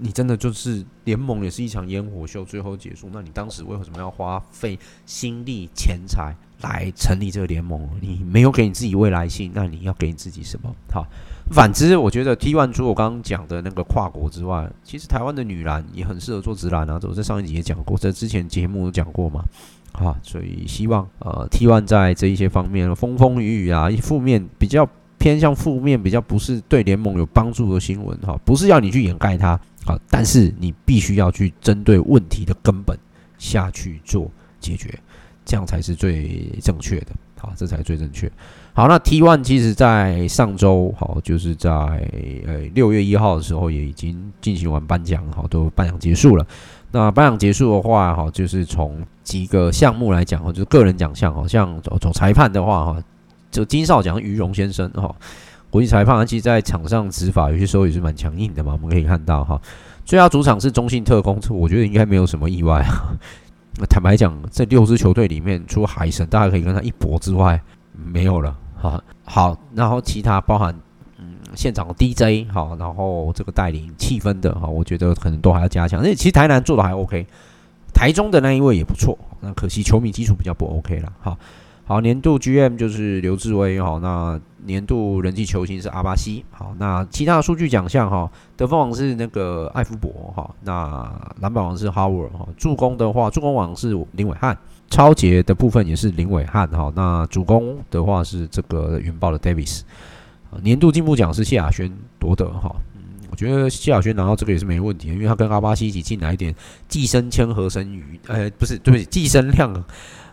[0.00, 3.10] 你真的就是联盟也是一场烟火秀，最后结束。
[3.12, 7.88] 那你当时为什么要花费心力、钱财来成立这个联盟？
[8.00, 10.74] 你没有给你自己未来性，那你要给你自己什么？
[10.92, 11.06] 好，
[11.50, 16.98] 反之，我觉得 T1 除我刚刚讲的那个跨国之外，其实台湾的女篮也很适合做直篮啊。
[17.02, 19.44] 我在上一集也讲过，在之前节目有讲过嘛。
[19.92, 29.58] 好，所以希望呃 T1 在这一些方面风风雨雨啊，负面比较偏向负面，比较不是对联盟有帮助的新闻哈，不是要你去掩盖它。
[29.84, 32.96] 好，但是你必须要去针对问题的根本
[33.38, 34.96] 下去做解决，
[35.48, 37.06] 这样才是最正确的。
[37.40, 38.30] 好，这才是最正确。
[38.74, 41.70] 好，那 T One 其实在上周，好，就是在
[42.46, 46.46] 呃六月一号的时候，也已经进行完颁奖，好，都颁奖结束了。
[46.90, 53.02] 那颁奖结束的话，哈，就是从几个项目来讲，哈，就是个人奖项，好像从裁判的话，哈，
[53.50, 55.14] 就金哨奖于荣先生，哈。
[55.70, 58.72] 国际裁判他其实，在场上执法有些时候也是蛮强硬的嘛。
[58.72, 59.60] 我们可以看到哈，
[60.02, 63.14] 最佳主场是中信特工，这我觉得应该没有什么意外啊。
[63.86, 67.60] 坦白讲，这六支球队里面，除了海神大家可以跟他一搏之外，
[67.92, 68.56] 没有了。
[68.76, 70.74] 好，好，然后其他包含
[71.18, 76.02] 嗯现场的 DJ 好，然后这个带领气氛的哈，我觉得可能都还要加强。
[76.02, 77.26] 那其实台南做的还 OK，
[77.92, 81.12] 台中的那一位也不错，那可惜球迷基础比较不 OK 了。
[81.20, 81.36] 好，
[81.88, 86.44] 好，年度 GM 就是刘志威哈，那年度人气球星是阿巴西。
[86.50, 94.54] 好，那其他的数据奖项哈，得分王是那个艾夫伯哈，那篮板王是 Howard 哈，助攻的话助攻王是林伟汉。
[94.90, 99.80] 抄截的部分也是林伟汉哈，那主攻的话是这个云豹的 Davis，
[100.62, 106.54] 年度进步奖是谢亚轩夺得哈，嗯，我觉得谢亚轩拿到这个也是没问题，因为他跟阿巴西一起进来一点
[106.86, 109.72] 寄生签和生鱼，呃，不是，对不起，寄生量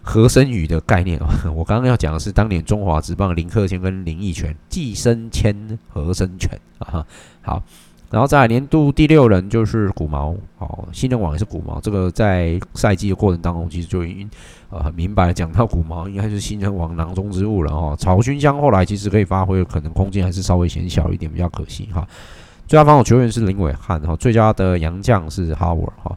[0.05, 7.05] 合生鱼的概念啊， 我刚刚要讲的是当年中华职棒林克谦跟林义全寄生签合生拳啊，
[7.41, 7.61] 好。
[8.11, 11.81] 然后再来年度第六人就是古毛，哦，新人王也是古毛。
[11.81, 14.29] 这个在赛季的过程当中，其实就已经
[14.69, 17.95] 呃很明白讲到古毛应该是新人王囊中之物了哈。
[17.95, 22.07] 草薰香后来其实可以发挥可能空间还是稍微显小一点，比较可惜哈。
[22.67, 26.15] 最佳防守球员是林伟汉哈，最佳的洋将是 Howard 哈。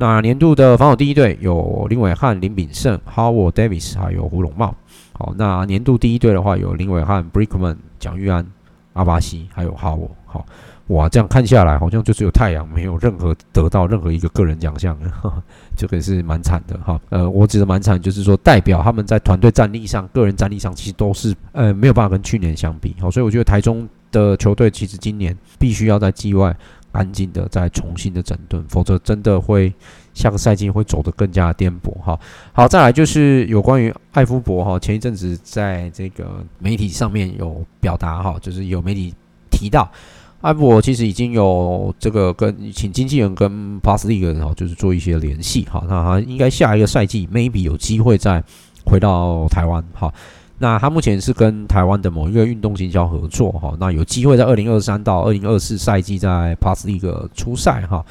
[0.00, 4.74] 那年度的防守第一队有林伟汉、林炳胜、Howard Davis 还有胡龙茂。
[5.12, 8.46] 好，那年度第一队的话有林伟汉、Brickman、蒋玉安、
[8.92, 10.46] 阿巴西还有 Howard 好。
[10.86, 14.96] 哇，这样看下来，好像就只有太阳没有任何得到任何一个个人奖项，
[15.76, 16.98] 这个是蛮惨的哈。
[17.10, 22.96] 呃，我指的蛮惨，就是说代表他们在团队战力上、个人战力上，其实都是呃没有办法跟去年相比。
[23.00, 26.56] 好，所以我觉得台中的球队其实今年必须要在季外
[26.98, 29.72] 安静的再重新的整顿，否则真的会
[30.14, 32.18] 下个赛季会走得更加颠簸哈。
[32.52, 39.14] 好，再来就是有关于艾夫伯哈，前一阵子在这个媒体上面有表达哈，就是有媒体
[39.48, 39.88] 提到。
[40.40, 45.84] 艾夫伯其实已经有这个跟请经纪人跟 Plus League 哈，就是做一些联系哈。
[45.88, 48.42] 那他应该下一个赛季 maybe 有机会再
[48.84, 50.12] 回到台湾哈。
[50.58, 53.76] 那他目前是跟台湾的某一个运动行销合作哈。
[53.78, 58.04] 那有机会在二零二三到二零二四赛季在 Plus League 出赛哈。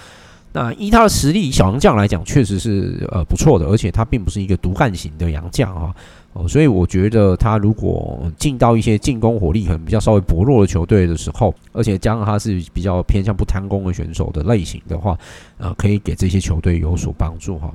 [0.54, 5.94] 那依他的实力，小洋将来讲确实是呃不错的，而且他并不是一个独干型的洋将哈。
[6.34, 15.18] 哦，所以我觉得他如果进到一些进攻火力可能比较稍微薄弱的球队的时候，而且加上他是比较偏向不贪功的选手的类型的话，
[15.58, 17.72] 呃，可以给这些球队有所帮助哈。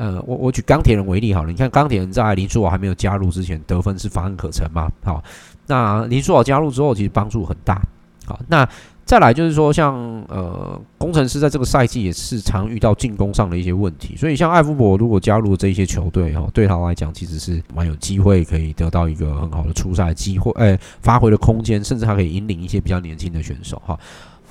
[0.00, 4.90] 呃，我我举钢铁人为例好了，你看钢铁人在林书豪还没有加入之前，得分是乏善可陈嘛。
[5.04, 5.22] 好，
[5.66, 7.82] 那林书豪加入之后，其实帮助很大。
[8.24, 8.66] 好，那。
[9.06, 9.92] 再来就是说，像
[10.28, 23.98] 呃，工程师在这个赛季也是常遇到进攻上的一些问题，所以像艾夫伯如果加入这些球队哈，对他来讲其实是蛮有机会可以得到一个很好的出赛机会，诶，发挥的空间，甚至他可以引领一些比较年轻的选手哈。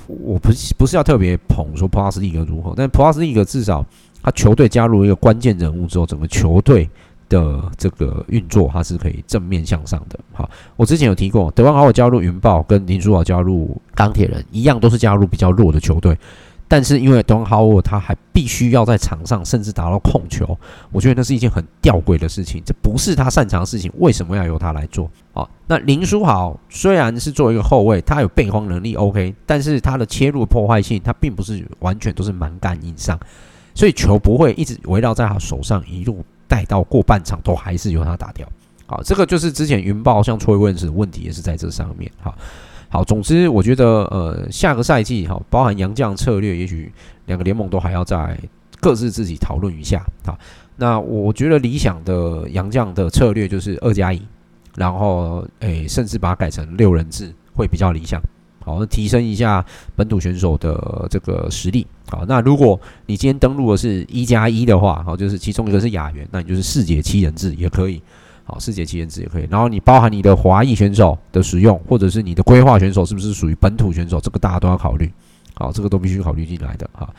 [0.07, 3.85] 我不是不是要特别捧说 Plus League 如何，但 Plus League 至少
[4.21, 6.89] 他球队加入一个关键人物之后，整个球队。
[7.29, 10.19] 的这个运作，它是可以正面向上的。
[10.33, 16.17] 好，我之前有提过，德邦豪尔加入云豹，跟林书豪加入钢铁人一样，都是加入比较弱的球队。
[16.67, 20.57] 但是因为德邦豪尔他还必须要在场上，甚至达到控球，
[20.91, 22.63] 我觉得那是一件很吊诡的事情。
[22.65, 25.07] 这不是他擅长的事情，为什么要由他来做？
[25.31, 33.19] 好，那林书豪虽然是作为一个后卫，他有背荒能力，OK，但是他的切入破坏性，他并不是完全都是蛮干硬上，
[33.79, 36.21] 所以球不会一直围绕在他手上一路。
[36.49, 38.43] 带到过半场都还是由他打掉，
[38.87, 42.35] 好，这个就是之前云豹像崔文子的问题也是在这上面，好，
[42.89, 46.91] 好，总之我觉得呃下个赛季哈，包含杨将策略，也许
[47.27, 48.35] 两个联盟都还要再
[48.81, 50.35] 各自自己讨论一下，好，
[50.75, 54.19] 那我觉得理想的杨将的策略就是二加一，
[54.75, 58.19] 然后诶甚至把它改成六人制会比较理想。
[58.69, 61.87] 好，提升一下本土选手的这个实力。
[62.07, 67.99] 好，那如果你今天登录的是一加一的话，好，就是其中一个是亚员，那你就是四节七人制也可以。
[68.43, 69.47] 好，四节七人制也可以。
[69.49, 75.11] 然后你包含你的华裔选手的使用，或者是你的规划选手是不是属于本土选手，这个大家都要考虑。
[75.55, 76.87] 好，这个都必须考虑进来的。
[76.93, 77.09] 哈，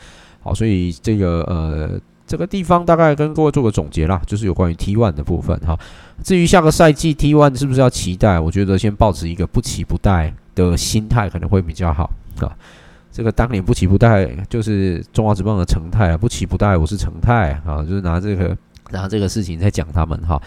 [0.41, 1.99] 好，所以这个呃。
[2.27, 5.77] 这个地方大概跟各位做个总结啦，就是有关于 T One 的部分哈。
[6.23, 8.39] 至于下个赛季 T One 是不是要期待？
[8.39, 12.09] 我觉得先保持一个不期不待的心态可能会比较好
[12.39, 12.51] 啊。
[13.11, 18.57] 这个当年不期不待就是中华职棒的成态啊，不期不待我是成泰啊，就是拿这个
[18.89, 20.41] 拿这个事情在讲他们哈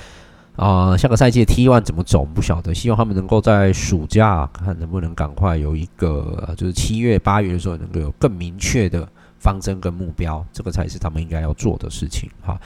[0.57, 0.97] 啊。
[0.97, 9.09] 下个赛季的 T1 怎么走不晓得，希望他们能够在暑假看能不能赶快有一个，就是七月八月的时候能够有更明确的。
[9.37, 12.59] 方针跟目标，这个才是他们应该要做的事情哈。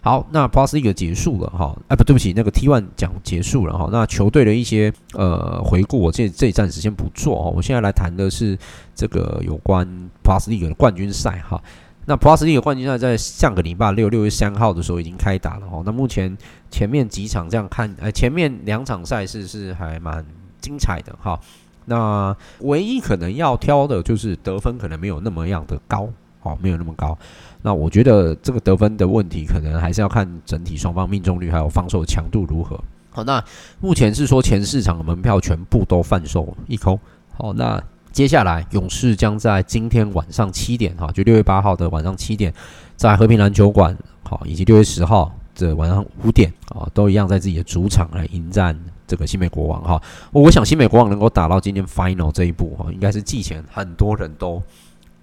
[0.00, 1.76] 好，那 Plus League 结束了哈。
[1.88, 3.88] 哎，不对不起，那个 T One 讲结束了哈。
[3.90, 7.50] 那球队的一些呃回顾，我这这一暂时先不做哈。
[7.50, 8.56] 我现在来谈的是
[8.94, 9.86] 这个有关
[10.22, 11.60] Plus League 的冠军赛哈。
[12.06, 15.82] 那 Plus League 冠军赛在上个礼拜六六月三号的时候已经开打了哈。
[15.84, 16.34] 那目前
[16.70, 20.24] 前面几场这样看，呃，前面两场赛事是还蛮
[20.60, 21.38] 精彩的哈。
[21.84, 26.08] 那唯一可能要挑的就是得分可能没有那么样的高，
[26.40, 27.18] 好，没有那么高。
[27.62, 32.78] 那我觉得这个得分的问题，可能还是要看整体双方命中率还有防守强度如何。
[33.10, 33.42] 好，那
[33.80, 36.98] 目前是说前四场的门票全部都贩售一空。
[37.34, 42.52] 好，那接下来勇士将在今天晚上七点，哈，就六月八号的晚上七点，
[42.96, 50.00] 在和平篮球馆，好，以及六月十号的晚上五点，啊，都一样在自己的主场来迎战这个新美国王，哈。
[50.32, 54.62] 我想新美国王能够打到今天 final 这一步，哈，应该是季前很多人都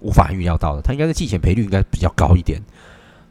[0.00, 0.82] 无法预料到的。
[0.82, 2.62] 他应该是季前赔率应该比较高一点。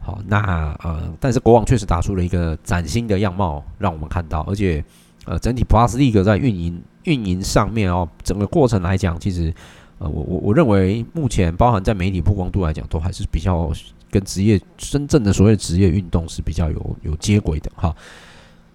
[0.00, 0.38] 好，那
[0.84, 4.84] 呃，但是国王确实打出了一个崭新的样貌，让我们看到，而且
[5.24, 9.52] 呃，整体 Plus League 在运营运营上面哦，整个过程来讲，其实
[9.98, 13.68] 呃，我我我认为目前包含在媒体曝光度来讲，都还是比较
[14.08, 17.92] 跟职业真正的所谓职业运动是比较有有接轨的哈。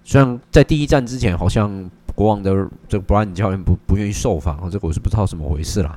[0.04, 2.51] 虽然在第一站之前，好像国王的
[2.89, 5.95] 这个 Bryant 教练不不愿意受访，这个我是不知道怎么回事啦。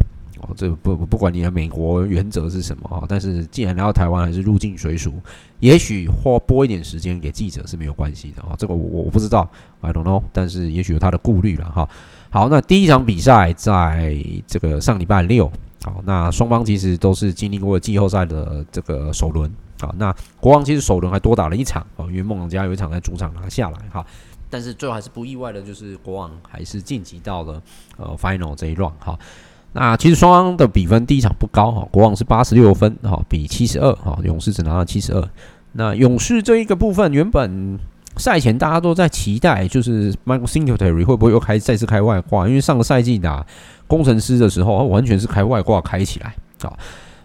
[0.56, 5.12] 这不不管你的美国原则是什么啊，但是既然来到台湾还是入境随俗，
[5.60, 8.54] 也许花拨一点时间给记者是没有关系的啊。
[8.58, 9.48] 这个我我不知道
[9.80, 11.88] ，I don't know，但是也许有他的顾虑了哈。
[12.30, 15.50] 好，那第一场比赛在这个上礼拜六，
[15.82, 19.94] 好，那双方其实都是经历过季后赛的这个首轮啊。
[19.96, 24.04] 那国王其实首轮还多打了一场啊，因为梦龙家有一场在主场拿下来哈。
[24.50, 27.60] 但是最后还是不意外的，就是国王还是晋级到了
[27.96, 29.18] 呃 final 这一 round 哈。
[29.76, 35.28] 那其实双方的比分第一场不高哈，国王是八十六分哈，比七十二哈，勇士只拿了七十二。
[35.72, 37.76] 那勇士这一个部分，原本
[38.16, 42.46] 赛前大家都在期待，就是 Michael Singletary 会不会又开再次开外挂？
[42.46, 43.44] 因为上个赛季打
[43.88, 46.72] 工程师的时候，完全是开外挂开起来啊。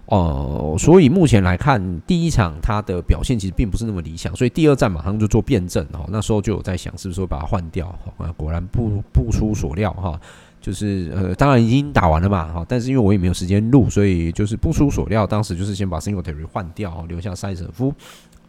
[0.08, 6.04] 哦，所以目前来看，第一场他的表现其实并不是那么理想，所以第二战马上就做辩证哈。
[6.08, 7.88] 那时候就有在想，是不是会把他换掉？
[8.18, 10.20] 啊，果然不不出所料哈。
[10.62, 17.94] 就是呃，当然已经打完了嘛，哈，但是因为我也没有时间录，所以就是不出所料，当时就是先把 Singletary 换掉，留下塞瑟夫，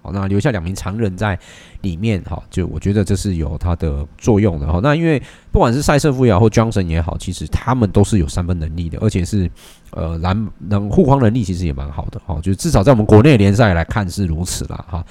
[0.02, 1.38] 好，那留下两名常人在
[1.82, 4.80] 里面，哈，就我觉得这是有它的作用的，哈。
[4.82, 9.48] 那因为不管是塞瑟夫也好，或 Johnson 也好，其实他们都是有三分能力的，而且是
[9.92, 15.04] 呃篮能护框能力其实也蛮好的，哈，就至少在我们国内联赛来看是如此啦，哈。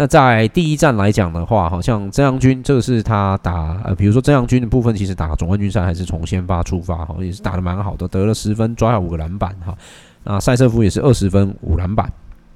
[0.00, 9.76] 那在第一站来讲的话，好像曾阳军这个是他打呃，比如说曾阳军的部分，其实打总冠军赛还是从先发出发哈，也是打得蛮好的，得了十分，抓下五个篮板哈。
[10.24, 12.10] 那塞瑟夫也是二十分五篮板，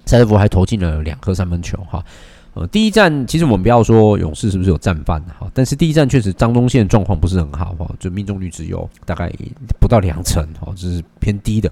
[0.07, 2.03] 塞瑟夫还投进了两颗三分球哈。
[2.55, 9.31] 呃，第一站其实我们不要说勇士是不是有战犯哈，但是第一站确实张宗宪状况不是很好哈，就命中率只有大概
[9.79, 11.71] 不到两成哈，这是偏低的。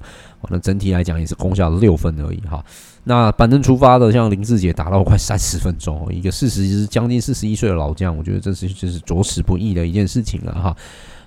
[0.50, 2.62] 那整体来讲也是攻下了六分而已哈。
[3.04, 10.76] 那板凳出发的像林志杰打到快三十分钟，一个四十将近四十一岁的老将，我觉得这是就是着实不易的一件事情了哈。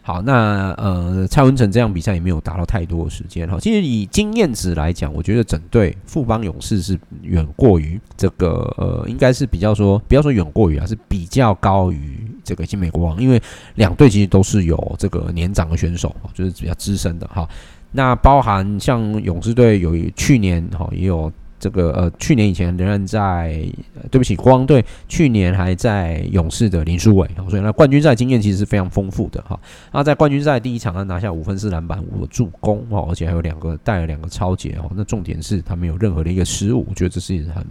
[0.01, 3.57] 好，那呃，蔡文成这样比赛也没有达到太多的时间哈。
[3.59, 13.41] 其实以经验值来讲，我觉得整队富邦勇士是远过于这个呃，应该是比较说，不要说远过于啊，是比较高于这个新美国王，因为
[13.73, 17.45] 两队其实都是有这个年长的选手，就是比较资深的哈。
[17.91, 21.29] 那包含像勇士队有去年哈也有。
[21.57, 23.65] 这个呃，去年以前仍然在，
[24.11, 29.59] 对不起，国王队去年还在勇士的林书纬，所以那冠军赛经验其实是非常丰富的哈。
[29.91, 34.91] 那在冠军赛第一场他拿下五分四篮板五个助攻哦，而且还有两个带了两个抄截哦。
[34.95, 37.65] 那重点是他没有任何的一个失误，我觉得这是很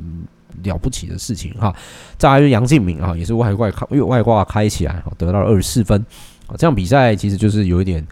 [0.62, 1.72] 了不起的事情哈。
[2.16, 6.04] 再来就是杨敬敏啊，也是外挂开，因为外挂开起来得到了二十四分。
[6.56, 8.04] 这样比赛其实就是有一点。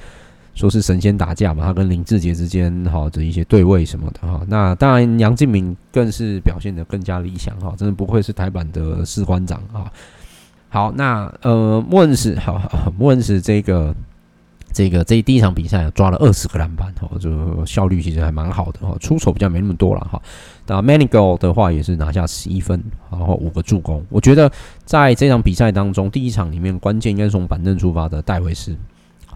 [0.54, 9.90] 说是神仙打架嘛，他跟林志杰之间好的一些对位什么的哈，那当然杨敬敏更是表现得更加理想哈，真的不愧是台版的士官长啊。
[10.68, 12.60] 好，那呃莫恩斯好，
[12.98, 13.94] 莫恩斯这个
[14.72, 20.20] 这个这第一场比赛抓了二十个篮板哈，就效率其实还蛮好的哈，出手比较没那么多了哈。
[20.66, 24.04] 那 Manigault 的话也是拿下十一分，然后五个助攻。
[24.10, 24.50] 我觉得
[24.84, 28.76] 在这场比赛当中，第一场里面关键应该是从板凳出发的戴维斯。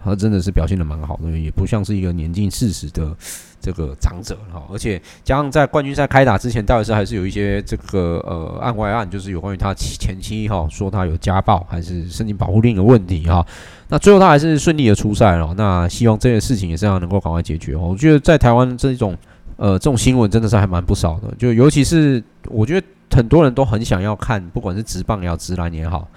[0.03, 3.15] 他真的是表现的蛮好的，也不像是一个年近四十的
[3.59, 13.45] 这个长者哈，而且加上在冠军赛开打之前，戴维斯还是有一些这个呃案外案，就是有关于他前妻哈说他有家暴还是申请保护令的问题哈。
[13.89, 17.89] 那最后他还是顺利的出赛了，那希望这件事情也是要能够赶快解决哦。
[17.91, 19.17] 我觉得在台湾这种
[19.55, 26.07] 呃这种新闻真的是还蛮不少的，就尤其是我觉得很多人都很想要看，不管是直棒也好，直男也好，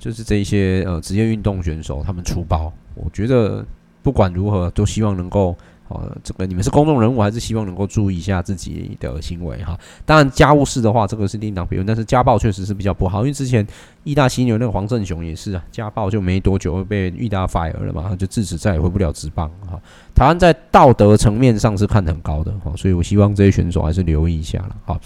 [0.00, 2.72] 就是这一些呃职业运动选手他们出包。
[2.96, 3.64] 我觉得
[4.02, 5.56] 不管如何，都希望能够
[5.88, 9.78] 哦，这个你们是公众人物，还是希望能够注意一下自己的行为哈？
[10.06, 13.66] 当然家务事的话，这个是另当别论，但是家暴确实是比较不好，因为之前
[14.04, 19.80] 义大犀牛那个黄振雄也是啊，家暴就没多久被义大 fire 了嘛，就自此再也回不了职棒哈。
[20.14, 25.00] 台湾在道德层面上是看得很高的哈，所以我希望这些选手还是留意一下了哈。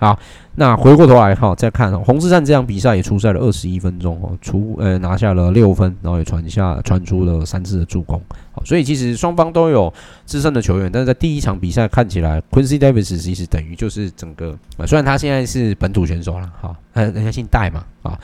[0.00, 0.18] 好
[0.54, 8.20] 那回过头来哈，再看哦，红丝战这场比赛也出赛了二十一分钟哦，出呃拿下了六分，然后也传下传出了三次的助攻。
[8.52, 9.92] 好，所以其实双方都有
[10.24, 18.18] 资深的球员，但是在第一场比赛看起来，Quincy Davis 其实等于就是整个，虽然他现在是本土选手了，哈，呃，人家姓戴嘛，啊，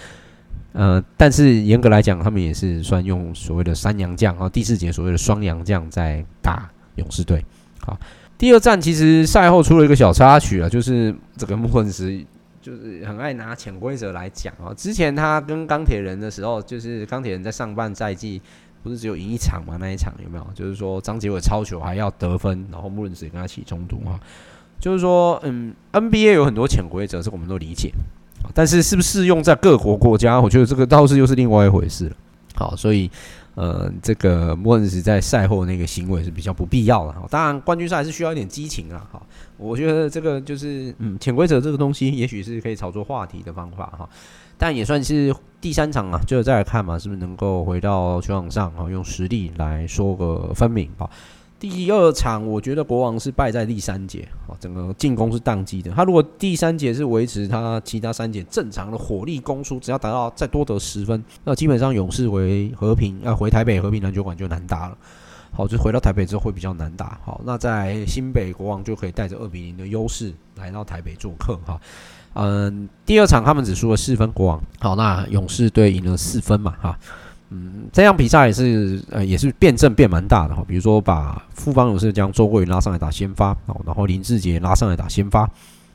[0.73, 7.45] 呃，但是严格来讲，他们也是算用所谓的三洋将啊，第四节所谓的双洋将在打勇士队，
[7.81, 7.99] 好。
[8.39, 12.23] 第二站其实赛后出了一个小插曲啊，就是这个穆恩斯
[12.61, 14.75] 就是很爱拿潜规则来讲啊。
[14.77, 18.43] 之前他跟钢铁人的时候，就是钢铁人在上半赛季
[18.83, 19.79] 不是只有赢一场吗？
[19.81, 20.47] 那一场有没有？
[20.55, 24.21] 就是说张杰伟抄球还要得分，然后穆恩斯也跟他起冲突啊。
[24.79, 27.91] 就是说，嗯，NBA 有很多潜规则，这我们都理解，
[28.53, 30.39] 但是是不是适用在各国国家？
[30.39, 32.17] 我觉得这个倒是又是另外一回事了。
[32.55, 33.11] 好，所以。
[33.57, 37.27] 呃，这个莫恩斯在赛后那个行为是比较不必要的哈。
[37.31, 39.09] 当然，冠军赛还是需要一点激情啊。
[39.11, 39.21] 哈，
[39.57, 44.09] 我觉得这个就是嗯，潜规则这个东西，也许是可以炒作话题的方法哈。
[44.59, 51.09] 但也算是第三场啊，就再来看嘛，是不是能够回到球场上啊，用实力来说个分明啊。
[51.59, 55.91] 第二场，我觉得国王是败在第三节，啊，整个进攻是宕机的。
[55.93, 64.99] 他如果第三节是维持他其他三节正常的火力攻速，只要达到再多得十分，那基本上勇士回和平啊，回台北和平篮球馆就难打了。
[65.51, 67.19] 好，就回到台北之后会比较难打。
[67.25, 71.59] 好，那在新北国王就可以带着二比零的优势来到台北做客。
[71.65, 71.81] 哈，
[72.35, 74.63] 嗯，第二场他们只输了四分，国王。
[74.79, 76.99] 好，那勇士队赢了四分嘛，哈。
[77.51, 80.65] 嗯，这样比赛也是呃，也是辩证变蛮大的哈。
[80.67, 85.49] 比如说，把富邦勇士将周桂宇拉上来打先发，好，然后林志杰拉上来打先发，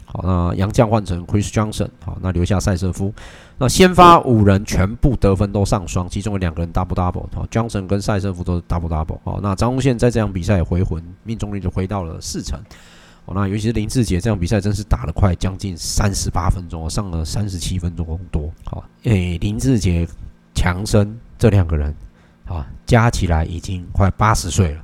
[0.06, 3.14] 好，那杨将换成 Chris Johnson，好，那留下赛瑟夫，
[3.58, 12.58] 那先发五人全部得分都上双，其中有两个人 double double，好，Johnson 跟赛瑟夫都是 double double，好，那张宗宪在这场比赛回魂，命中率就回到了四成，
[13.26, 20.08] 好，那尤其是林志杰这场比赛真是打了快将近三十八分钟，上了三十七分钟多，好，诶，林志杰
[20.56, 21.14] 强生。
[21.42, 21.92] 这两个人，
[22.46, 24.84] 啊，加起来已经快八十岁了，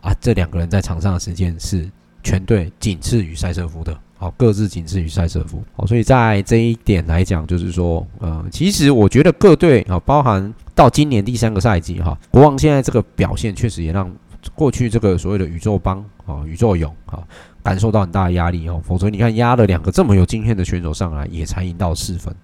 [0.00, 1.86] 啊，这两个人在场上的时间是
[2.22, 14.10] 全队仅次于塞瑟夫的，好，各自仅次于塞瑟夫，好，所以在这一点来讲，就是说，呃，其实我觉得各队啊，包含到今年第三个赛季哈，国王现在这个表现确实也让
[14.54, 17.22] 过去这个所谓的宇宙帮啊、宇宙勇啊，
[17.62, 22.34] 感受到很大的压力哦，否则你看压了两个这么有经验的选手上来，也才赢到四分。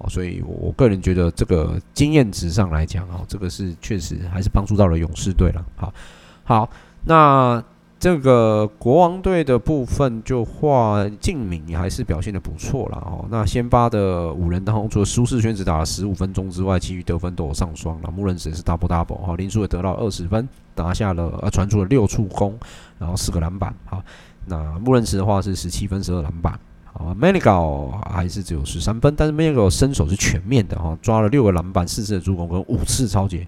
[0.00, 5.64] 哦，所以我我个人觉得这个经验值上来讲，哦，这个是确实还是帮助到了勇士队了。
[5.76, 5.92] 好，
[6.44, 6.70] 好，
[7.04, 7.62] 那
[7.98, 12.96] 这个国王队的部分就话，敬敏还是表现得不错了。
[12.96, 18.10] 哦，那先发的五人当中，除了舒适圈只打了十五分钟之外，其余得分都有上双了。
[18.10, 22.58] 穆伦斯也是 double double，哈，林书也得到二十分，拿下了呃传出了六处攻，
[22.98, 23.74] 然后四个篮板。
[23.84, 24.02] 好，
[24.46, 26.58] 那穆伦斯的话是十七分十二篮板。
[27.00, 33.46] 啊 m a n i g a l 还是只有十三分，但是 Manigault 身手是全面的哈，抓了六个篮板、四次助攻跟五次抄截。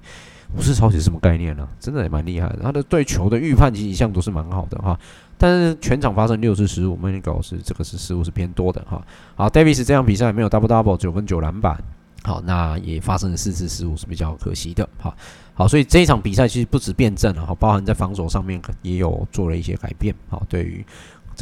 [0.54, 1.66] 五次抄截是什么概念呢？
[1.80, 4.98] 真的也蛮厉害的，他的对球的预判其实一向都是蛮好的哈。
[5.38, 9.02] 但是全场发生六次失误 m a n i g a l 是这个是失误是偏多的哈。
[9.34, 11.82] 好，Davis 这场比赛没有 double double，九分九篮板，
[12.22, 14.86] 好，那也发生了四次失误是比较可惜的。
[14.98, 15.16] 好，
[15.54, 20.14] 好，所以这一场比赛其实不止辩证了哈，包含在防守上面也有做了一些改变。
[20.28, 20.84] 好，对于。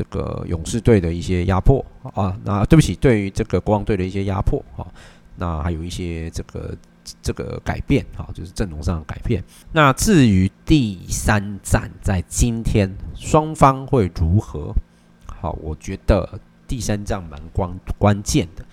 [0.01, 1.85] 这个勇士队的一些压迫
[2.15, 4.87] 啊，那对不起，对于这个国王队的一些压迫啊，
[5.37, 6.75] 那还有一些这个
[7.21, 9.45] 这个改变啊，就是阵容上的改变。
[9.73, 14.75] 那至于第三战在今天双方会如何？
[15.27, 18.65] 好，我觉得第三战蛮关关键的，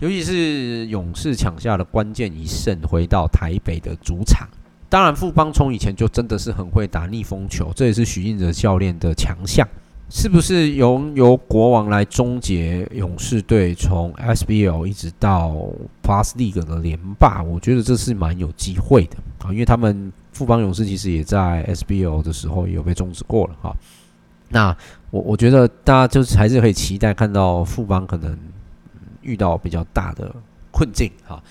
[0.00, 4.48] 尤其是勇士抢下了关键一胜，回到台北的主场。
[4.88, 9.64] 当然，富邦从以前就真的是很会打逆风球，这也是许晋哲教练的强项。
[10.14, 15.56] 是不是由由国王来终结勇士队从 SBL 一直到
[16.02, 17.42] Plus League 的连霸？
[17.42, 23.74] 我觉得这是蛮有机会的啊，因为他们富邦勇士其实也在 SBL 的时候有被终止过了哈。
[24.50, 24.76] 那
[25.10, 28.38] 我我觉得大家就是还是可以期待看到富邦可能
[29.22, 30.30] 遇到比较大的
[30.70, 31.42] 困境哈。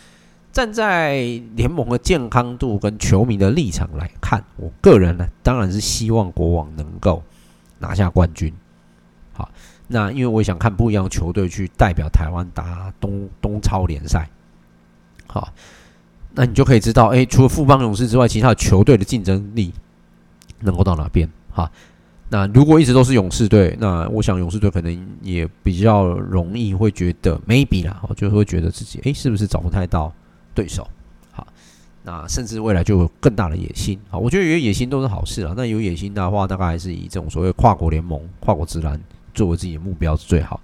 [0.53, 1.23] 站在
[1.55, 7.23] 联盟的健康度跟球迷的立场来看，我个人呢当然是希望国王能够。
[7.81, 8.53] 拿下冠军，
[9.33, 9.49] 好，
[9.87, 14.29] 那因为我想看不一样的球队去代表台湾打东东超联赛，
[15.27, 15.51] 好，
[16.33, 19.73] 那你就可以知道，哎，除了富邦勇士之外，其他的球队的竞争力
[20.59, 21.27] 能够到哪边？
[21.51, 21.69] 哈。
[22.33, 30.13] 那如果一直都是勇士队，那我想勇士队可能也比较容易会觉得 maybe 啦，就会觉得自己诶是不是找不太到
[30.55, 30.87] 对手？
[32.03, 33.99] 那甚至未来就有更大的野心。
[34.09, 35.53] 好，我觉得有野心都是好事啊。
[35.55, 38.99] 那有野心的话，大概还是以这种所谓跨国联盟、跨国直篮
[39.33, 40.59] 作为自己的目标是最好。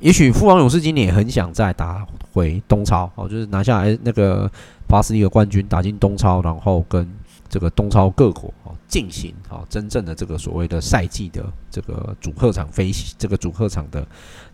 [0.00, 4.50] 也许富邦勇士今年也很想再打回东超，哦，就是拿下来那个
[4.86, 7.08] 巴斯利的冠军，打进东超，然后跟
[7.48, 8.52] 这个东超各国。
[8.86, 14.06] 进行啊，真正的这个所谓的赛季的这个主客场飞行，这个主客场的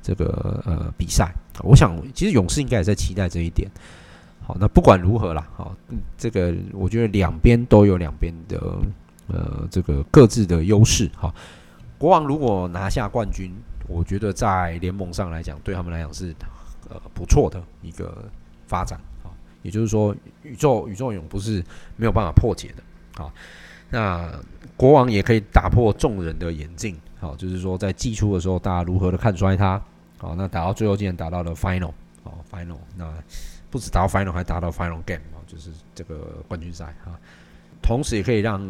[0.03, 3.71] 这个呃比赛，我想其实勇士应该也在期待这一点。
[4.47, 5.75] 好，那不管如何啦，好，
[6.19, 8.61] 这个我觉得两边都有两边的
[9.27, 11.11] 呃这个各自的优势。
[11.17, 11.35] 哈，
[11.97, 13.51] 国王如果拿下冠军，
[13.89, 16.35] 我觉得在联盟上来讲，对他们来讲是
[16.91, 18.31] 呃不错的一个
[18.67, 19.01] 发展。
[19.23, 19.33] 啊，
[19.63, 21.65] 也就是说，宇宙宇宙勇不是
[21.97, 23.25] 没有办法破解的。
[23.25, 23.33] 啊。
[23.91, 24.31] 那
[24.77, 29.81] 国王也可以打破众人的眼镜，好，就是说在季初的时候，大家如何的看衰他，
[30.19, 31.93] 好，那打到最后竟然打到了 final，
[32.25, 33.07] 好 final，那
[33.75, 37.19] 不止打到 final，还打到 final game，啊，就是这个冠军赛啊，
[37.83, 38.63] 同时也可以让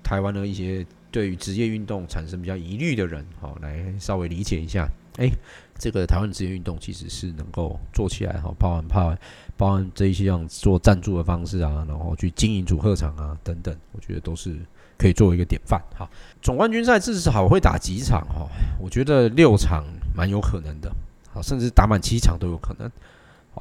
[0.00, 5.28] 台湾的一些对于职业运动产生比较疑虑的人，好，来稍微理解一下，哎，
[5.76, 9.18] 这个台湾职业运动其实是能够做起来，好，包含包含
[9.56, 14.56] 包含这一些样做赞助的方式啊，然后去经营主客场啊等等，我觉得都是
[14.96, 15.82] 可以作为一个典范。
[15.96, 16.08] 好，
[16.40, 18.48] 总冠军赛至少会打几场哈？
[18.78, 19.82] 我觉得六场
[20.14, 20.94] 蛮有可能的，
[21.32, 22.88] 好，甚至打满七场都有可能。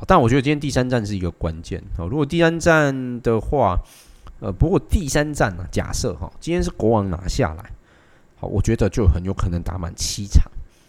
[0.07, 1.81] 但我觉得今天第三战是一个关键。
[1.97, 3.79] 好，如果第三战的话，
[4.39, 7.71] 呃，不过第三战呢，假设哈，今天是国王拿下来，
[8.37, 10.43] 好，我觉得就很有可能打满七场。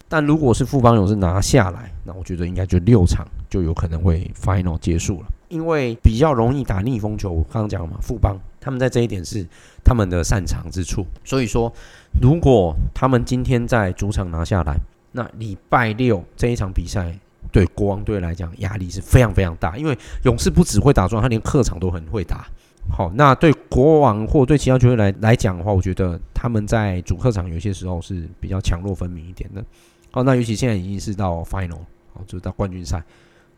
[0.09, 7.32] 但如果是富邦勇士拿下来，那我觉得应该就六场就有可能会 final 结束了，因为比较容易打逆风球。
[7.32, 9.44] 我刚刚讲了嘛，富邦他们在这一点是
[9.82, 11.07] 他们的擅长之处。
[11.24, 11.72] 所以说，
[12.20, 14.78] 如果他们今天在主场拿下来，
[15.11, 17.18] 那礼拜六这一场比赛
[17.53, 22.47] 对国王队来讲压力是非常非常大，因为勇士不只会打中，他连客场都很会打。
[22.90, 29.64] 好，那对国王或对其他球队来来讲的话，我觉得他们在主客场有些时候是比较强弱分明一点的。
[30.11, 31.78] 好，那尤其现在已经是到 final，
[32.12, 33.03] 好，就是到冠军赛，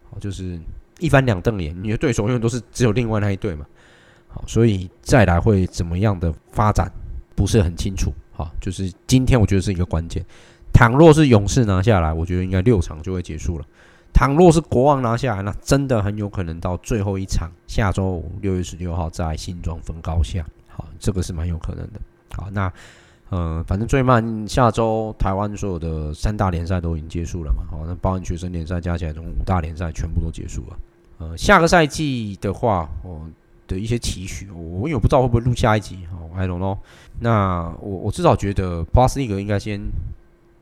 [0.08, 0.58] 好，就是
[1.00, 3.66] 一翻两瞪眼，你的对手永远都是只有另外那一队嘛，
[4.28, 6.88] 好，所以再来会怎么样的发展
[7.34, 10.24] 不是很清楚，好，就是今天我觉得是一个关键。
[10.76, 13.64] 倘若是勇士拿下来，我觉得应该六场就会结束了；
[14.12, 22.00] 倘若是国王拿下来，那真的很有可能到最后一场，下周五六月十六号在新庄分高下，好，这个是蛮有可能的。
[22.36, 22.70] 好，那。
[23.28, 30.76] 呃，反正最慢下周台湾所有的三大联赛都已经结束了嘛，好，那包含学生联赛加起来，总共五大联赛全部都结束了。
[31.18, 33.20] 呃，下个赛季的话，我
[33.66, 36.78] 的一些期许，我也不知道会不会录下一集，好，I don't know。
[37.18, 39.80] 那我我至少觉得 Plus League 应该先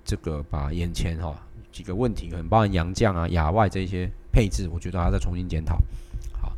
[0.05, 1.35] 这个把眼前哈
[1.73, 5.77] 几个问题，很包含洋将啊、亚外这些配置，我觉得还要再重新检讨。
[6.41, 6.53] 好，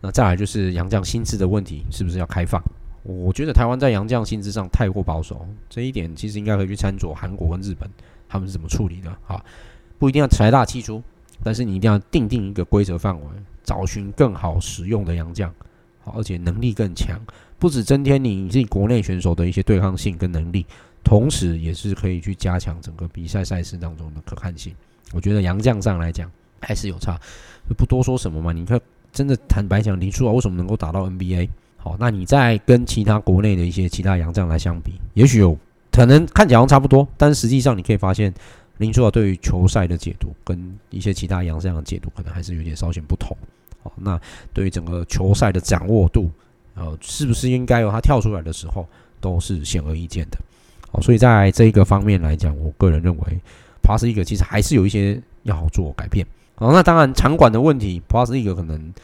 [0.00, 2.60] 那再来就是洋将薪资的问题，是不是要开放？
[3.04, 7.88] 我觉得台湾在洋将薪资上太过保守，这一点其实应该可以去参照韩国跟日本
[8.28, 9.10] 他们是怎么处理的。
[9.26, 9.44] 哈，
[9.98, 11.02] 不一定要财大气粗，
[11.42, 13.26] 但是你一定要定定一个规则范围，
[13.64, 15.52] 找寻更好使用的洋将，
[16.00, 17.20] 好，而且能力更强，
[17.58, 20.64] 不止增添你自己国内选手的一些对抗性跟能力，
[21.04, 24.74] 同时也是可以去加强整个比赛赛事当中的可看性。
[25.12, 26.30] 我觉得洋将上来讲
[26.60, 27.20] 还是有差，
[27.68, 28.52] 就不多说什么嘛。
[28.52, 28.80] 你看，
[29.12, 31.48] 真的坦白讲，林书豪为什么能够打到 NBA？
[31.76, 35.58] 好，那你再跟其他国内的一些其他洋将来相比，也许有
[35.90, 38.32] 可能看起来差不多，但实际上你可以发现，
[38.78, 43.36] 林书豪对于球赛的解读跟一些其他洋将的解读可能还是有点稍显不同。
[43.82, 44.18] 好，那
[44.54, 46.30] 对于整个球赛的掌握度，
[46.74, 48.88] 呃，是不是应该有他跳出来的时候，
[49.20, 50.38] 都是显而易见的。
[50.92, 53.40] 好，所以在这一个方面来讲，我个人认为
[53.82, 56.24] ，Plus One 其实还是有一些要做改变。
[56.54, 58.94] 好，那当然场馆的问题，Plus One 可能，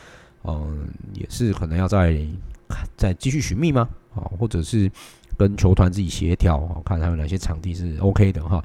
[0.45, 2.16] 嗯、也是可能要在。
[2.99, 3.89] 再继续寻觅吗？
[4.14, 4.91] 啊，或者是
[5.39, 8.62] 跟球团自己协调，看还有哪些场地是 OK 的哈。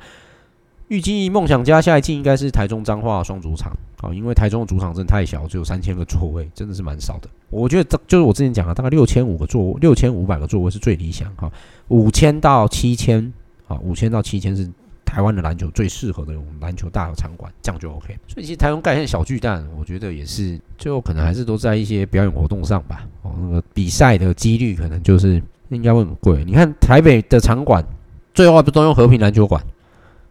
[0.94, 7.28] 预计梦想家下一季应该是台中彰化双主场啊，因为台中的主场真的太小，只有三千个座位，真的是蛮少的。
[7.50, 11.52] 我觉得这就是我之前讲的，大概六千五个座，六千五百个座位是最理想哈。
[11.88, 13.34] 五千到七千
[13.68, 14.70] 啊，五千到七千是。
[15.06, 18.18] 台湾的篮球最适合的用篮球大的场馆，这样就 OK。
[18.28, 23.08] 所以其实台湾盖现小巨蛋，我觉得也是最后可能还是都在一些表演活动上吧。
[23.22, 25.40] 哦，那个比赛的几率可能就是
[25.70, 26.44] 应该会很贵。
[26.44, 27.86] 你看台北的场馆，
[28.34, 29.64] 最后还不都用和平篮球馆？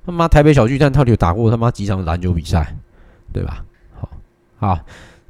[0.04, 2.76] 他妈台北小巨蛋到底有打过他妈几场篮球比赛，
[3.32, 3.64] 对吧？
[3.94, 4.08] 好，
[4.56, 4.78] 好，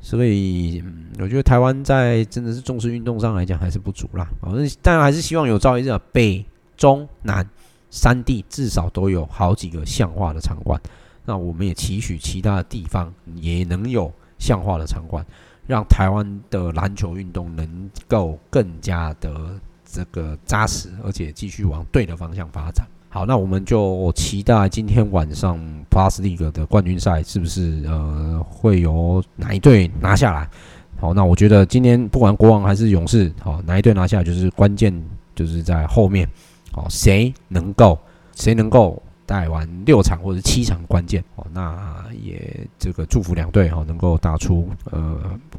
[0.01, 4.27] 所以嗯我觉得台湾在真的是重视运动上来讲还是不足啦。
[4.41, 6.45] 反正当然还是希望有朝一日啊、北。
[6.75, 7.49] 中南
[7.91, 10.81] 三地至少都有好几个像化的场馆。
[11.25, 15.25] 那我们也期许其他的地方也能有像化的场馆，
[15.69, 22.85] 让台湾的篮球运动能够更加的这个扎实，而且继续往对的方向发展。
[23.15, 25.61] 好，那我们就期待今天晚上
[25.91, 30.49] Plus League 的冠军赛是不是呃会由哪一队拿下来？
[30.99, 34.91] 好，那我觉得今天不管国王还是勇士，好哪一队拿下来就是关键，
[35.35, 36.27] 就是在后面，
[36.73, 37.99] 好谁能够
[38.35, 39.01] 谁能够。
[39.25, 45.17] 带完六场或者七场关键哦，那也这个祝福两队哈能够打出呃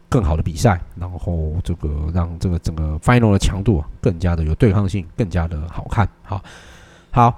[0.10, 6.08] 更好的比赛，然后这个让这个整个 final 的强度更加的有对抗性，更加的好看。
[6.22, 6.43] 好，
[7.16, 7.32] 好，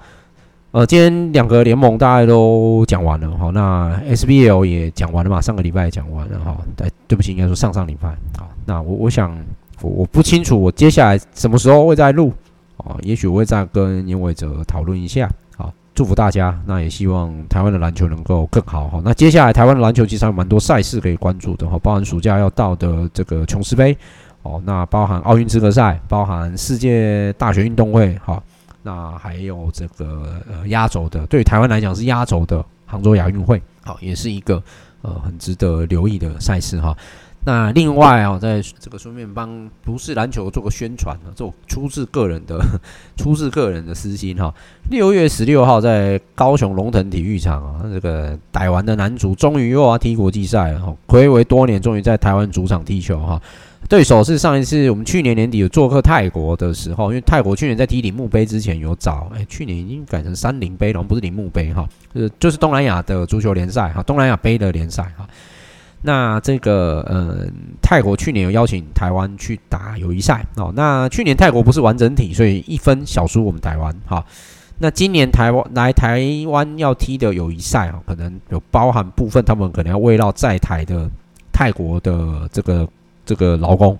[0.70, 8.08] 呃，今天两个联盟大概都讲完了哈，那 SBL 也讲完了嘛，上个礼拜也讲完了哈，对，对不起，应该说上上礼拜。
[8.38, 9.38] 好，那我我想
[9.82, 12.32] 我我不清楚我接下来什么时候会再录
[12.78, 15.30] 啊，也许我会再跟严伟哲讨论一下。
[15.94, 19.00] 祝福大家，那也希望台湾的篮球能够更好哈。
[19.02, 23.96] 那接下来台湾的篮球其实还有蛮多赛事可以关注的哈，包含暑假要到的这个琼斯杯
[24.42, 28.42] 哦，那包含奥运资格赛，包含世界大学运动会哈，
[28.86, 34.62] 那还有这个呃压轴的，对于台湾来讲是压轴的杭州亚运会，好，也是一个
[35.02, 36.96] 呃很值得留意的赛事哈。
[37.44, 42.60] 那另外啊，在这个顺便帮不是篮球做个宣传呢，做出自个人的
[43.18, 44.54] 出自个人的私心哈。
[44.88, 53.42] 六月十六号在高雄龙腾体育场啊，这个台湾的男足终于又要踢国际赛了哈，睽违多年终于在台湾主场踢球哈。
[53.88, 65.26] 对手是上一次我们去年年底有做客泰国的时候，因为泰国去年在踢铃木杯之前有找，哎，去年已经改成三菱杯了，不是铃木杯哈，就是就是东南亚的足球联赛哈，东南亚杯的联赛哈。
[66.02, 67.46] 那这个呃，
[67.82, 70.72] 泰国去年有邀请台湾去打友谊赛哦。
[70.76, 74.24] 那去年泰国不是完整体，所以一分小输我们台湾哈。
[74.78, 81.10] 那今年台湾来台湾要踢的友谊赛哈，可能有包含部分他们可能要围绕在台的
[81.50, 82.86] 泰国的这个
[83.26, 83.98] 这个劳工，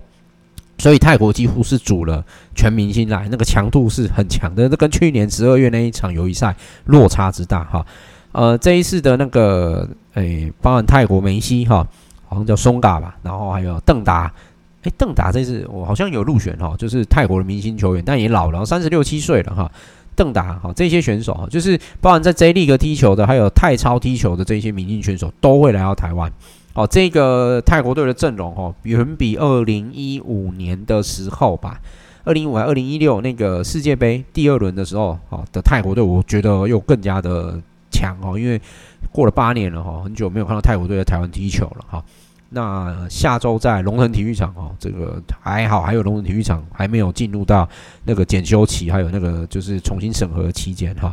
[0.79, 2.25] 所以泰国几乎是组了
[2.55, 6.55] 全明星来，那个强度是很强的，那跟去年十二月那一场友谊赛
[6.85, 7.85] 落差之大哈。
[8.31, 9.87] 呃，这一次的那个。
[10.17, 11.87] 诶，包含泰国梅西哈，
[12.27, 14.33] 好像叫松嘎吧，然后还有邓达，
[14.81, 19.71] 诶，邓达这次我好像有入选哈，就是泰国的明星球员，但也老了，三十六七岁了哈。
[20.15, 26.33] 邓达哈，这些选手哈，就是包含在 J League 踢球的，还有泰超踢球的这些明星选手都会来到台湾。
[26.77, 31.81] 哦，这个泰国队的阵容哦，远比二零一五年的时候吧，
[32.23, 37.59] 二零一五还二零一六那个世界杯第二轮的时候哦的泰国队，我觉得又更加的
[37.91, 38.61] 强哦，因为。
[39.09, 42.03] 过了八年了哈，很久没有看到泰国队在台湾踢球了哈。
[42.49, 47.67] 那下周在龙腾体育场哦，这个还好，还有龙腾体育场还没有进入到
[48.03, 51.11] 那个检修期，还有那个就是重新审核期间哈。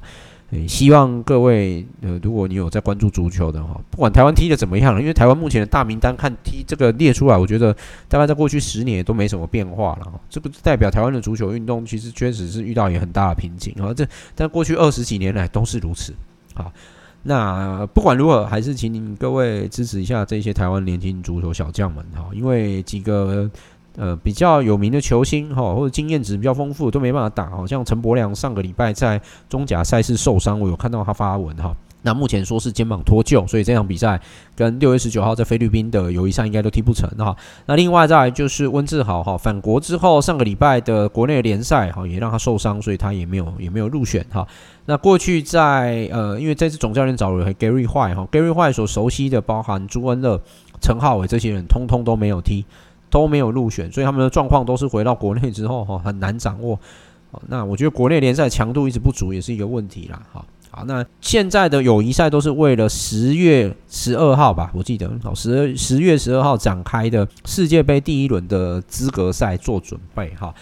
[0.68, 7.74] 希望各位呃，如果你有在关注足球的哈，不管台湾踢的怎么样，因为台湾目前的大名单看踢这个列出来，我觉得
[8.08, 10.20] 大概在过去十年都没什么变化了哈。
[10.30, 13.92] 这不代表台湾的足球运动其实确实是遇到也很大的瓶颈啊。
[13.92, 16.14] 这但过去二十几年来都是如此
[16.54, 16.72] 啊。
[17.26, 23.50] 那不管如何，还是请您各位支持一下这些台湾年轻足球小将们哈，因为几个
[23.96, 31.74] 呃比较有名的球星哈，或者经验值比较丰富都没办法打，好像陈柏良上个礼拜在中甲赛事受伤，我有看到他发文哈。
[32.06, 34.20] 那目前说是肩膀脱臼，所以这场比赛
[34.54, 37.34] 跟六月十九号在菲律宾的友谊赛应该都踢不成哈。
[37.64, 44.46] 那另外再来就是温志豪哈，返国之后上个礼拜的国内联赛哈也让他受伤，所以他也没有也没有入选哈。
[44.84, 50.38] 那过去在呃，因为这次总教练找了 Gary 坏哈，Gary 坏所熟悉的包含朱恩乐、
[50.82, 52.66] 陈浩伟这些人，通通都没有踢，
[53.14, 56.76] 都没有入选，所以他们的状况都是回到国内之后哈很难掌握。
[57.46, 60.44] 那我觉得国内联赛强度一直不足也是一个问题啦哈。
[60.70, 70.52] 好，那现在的友谊赛都是为了十月十二号吧，我记得好，十十月十二号展开的世界杯第一轮的资格赛做准备哈。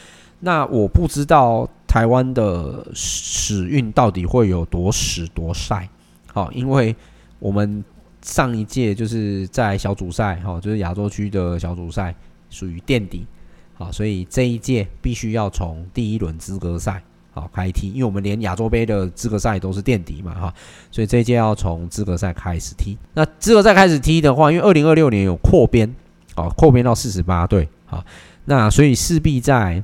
[0.40, 5.88] 那我不知道台湾的时运到底会有多屎多晒，
[6.34, 6.94] 好，因为
[7.38, 7.82] 我们
[8.20, 12.14] 上一届就是在小组赛哈，就是亚洲区的小组赛
[12.53, 13.26] 属于垫底，
[13.74, 17.03] 好，所以这一届必须要从第一轮资格赛。
[17.34, 20.55] 好，开踢，因为我们连亚洲杯的资格赛都是垫底嘛，哈，
[20.90, 22.94] 所以这一届要从资格赛开始踢。
[23.14, 25.88] 那资格赛开始踢的话，因为二零二六年有扩编，
[26.34, 28.05] 啊，扩编到四十八队，啊，
[28.44, 29.82] 那所以势必在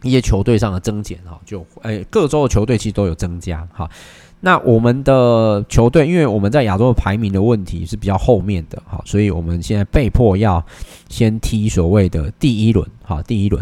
[0.00, 3.90] 一些球队上的增减，哈，就，诶，各州的球队其实都有增加，哈。
[4.46, 10.64] 那我们的球队，因为我们在亚洲的排名的问题是比较后面的，哈，所以我们现在被迫要
[11.08, 13.60] 先踢所谓的第一轮，哈，第一轮，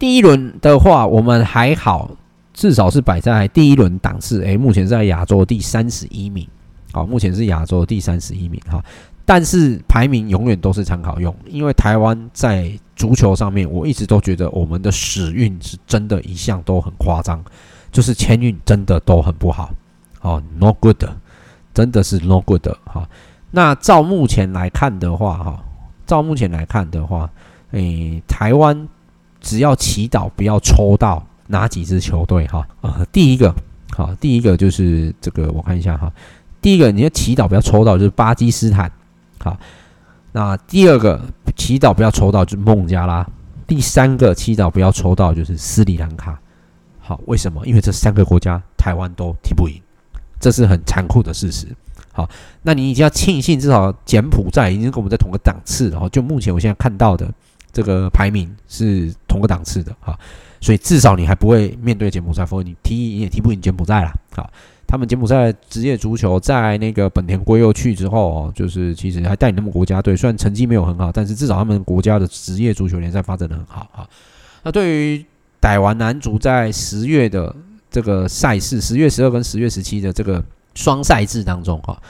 [0.00, 2.10] 第一轮的话，我们还好。
[2.52, 6.44] 至少是摆在第一轮档次，诶，目前在亚洲第三十一名，
[6.90, 8.84] 好，目前是亚洲第三十一名哈。
[9.24, 17.40] 但是排名永远都是参考用，因为台湾在足球上面，我一直都觉得我们的史运是真的一向都很夸张，
[17.92, 19.72] 就是签运真的都很不好，
[20.20, 21.04] 哦，no good，
[21.72, 23.08] 真的是 no good 哈。
[23.50, 25.64] 那照目前来看的话，哈，
[26.06, 27.30] 照目前来看的话，
[27.72, 28.88] 诶，台湾
[29.40, 33.54] 只要祈祷不要抽到哪几支球队哈，呃，第一个，
[33.96, 36.12] 好，第一个就是这个，我看一下哈，
[36.60, 38.90] 第一个你要祈祷不要抽到就是巴基斯坦。
[39.38, 39.58] 好，
[40.32, 41.20] 那第二个
[41.56, 43.26] 祈祷不要抽到就是孟加拉，
[43.66, 46.38] 第三个祈祷不要抽到就是斯里兰卡。
[47.00, 47.66] 好，为什么？
[47.66, 49.80] 因为这三个国家台湾都踢不赢，
[50.40, 51.68] 这是很残酷的事实。
[52.12, 52.28] 好，
[52.62, 57.32] 那你已经要庆幸，至少柬埔寨已经跟我们在同个档次，然后就目前我现在看到的
[57.72, 59.94] 这个排名是同个档次的。
[60.00, 60.18] 哈，
[60.60, 64.12] 所以至少你还不会面对柬埔寨，否则你踢也踢不赢柬埔寨啦。
[64.32, 64.50] 好。
[64.92, 74.08] 他们柬埔寨职业足球在那个本田圭佑去之后哦，就是其实还带领他们国家队，虽然成绩没有很好，但是至少他们国家的职业足球联赛发展得很好哈。
[74.64, 75.24] 那对于
[75.60, 77.54] 台湾男足在十月的
[77.90, 80.42] 这个赛事，十月十二跟十月十七的这个
[80.74, 82.00] 双赛制当中哈，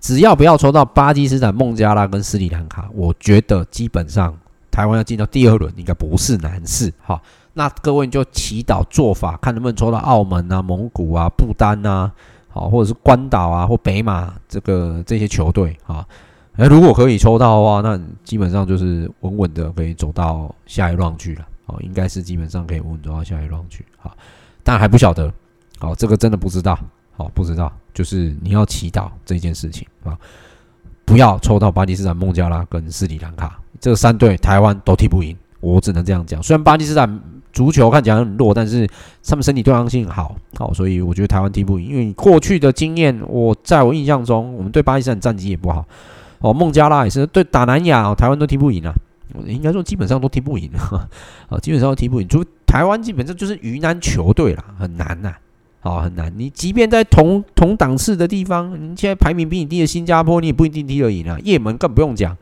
[0.00, 4.36] 只要不要抽到巴基斯坦、孟加拉跟斯里兰卡，我觉得基本上
[4.70, 7.20] 台湾要进到第二轮应该不是难事哈。
[7.54, 12.10] 那各位就祈祷做法，看能不能抽到澳门啊、蒙古啊、不丹啊，
[12.48, 16.06] 好，或者是关岛啊或北马这个这些球队啊。
[16.56, 21.46] 哎，如果可以抽到的话，那基本上就是稳稳的可以走到下一轮去了。
[21.66, 23.86] 哦，应该是基本上可以稳稳走到下一轮去。
[23.98, 24.14] 好，
[24.62, 25.32] 但还不晓得。
[25.78, 26.78] 好，这个真的不知道。
[27.16, 30.16] 好，不知道，就是你要祈祷这件事情啊，
[31.04, 35.36] 不要抽到巴基斯坦、孟加拉跟斯里兰卡这三队，台湾都踢不赢。
[35.60, 36.42] 我只能这样讲。
[36.42, 37.20] 虽然巴基斯坦。
[37.52, 38.88] 足球看起来很弱，但是
[39.22, 41.86] 他们身体对抗性好，好，所以我觉得台湾踢不赢。
[41.86, 45.84] 因为过去的经验，我在我印象中，我们对巴基斯坦战绩也不好。
[46.38, 48.94] 哦，孟加拉也是对打南亚，台湾都踢不赢啊。
[49.44, 50.70] 应该说基本上都踢不赢
[51.50, 52.26] 啊，基本上都踢不赢。
[52.26, 52.42] 就
[52.72, 55.34] 台湾基本上就是鱼腩球队啦，很难呐，
[55.80, 56.32] 好，很难。
[56.34, 61.36] 你即便在同同档次的地方，你现在排名比你低的新加坡，你也不一定踢得赢啊。
[61.44, 62.34] 也门更不用讲，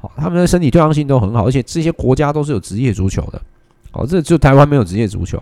[0.00, 3.40] 好，他们的身体对抗性都很好，而且这些国家都是有职业足球的。
[3.92, 5.40] 好，这就台湾没有职业足球，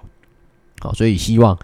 [0.81, 1.59] 好，所以希望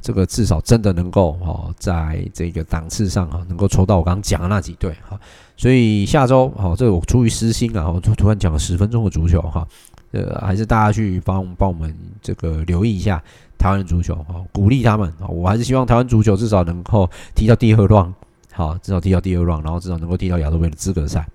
[0.00, 5.18] 这个至少真的能够哦，在这个档次上啊，能够抽到我刚刚讲的那几队哈。
[5.56, 9.66] 所以下周好，这我出于私心啊，我就突然讲了十分钟的足球哈，
[10.14, 13.22] 呃，还是大家去帮帮我们这个留意一下
[13.58, 18.14] 台湾足球哈，鼓励他们啊，我还是希望台湾足球至少能够踢到第二轮
[18.52, 21.26] 好，至少踢到第二轮然后至少能够踢到亚洲杯的资格赛。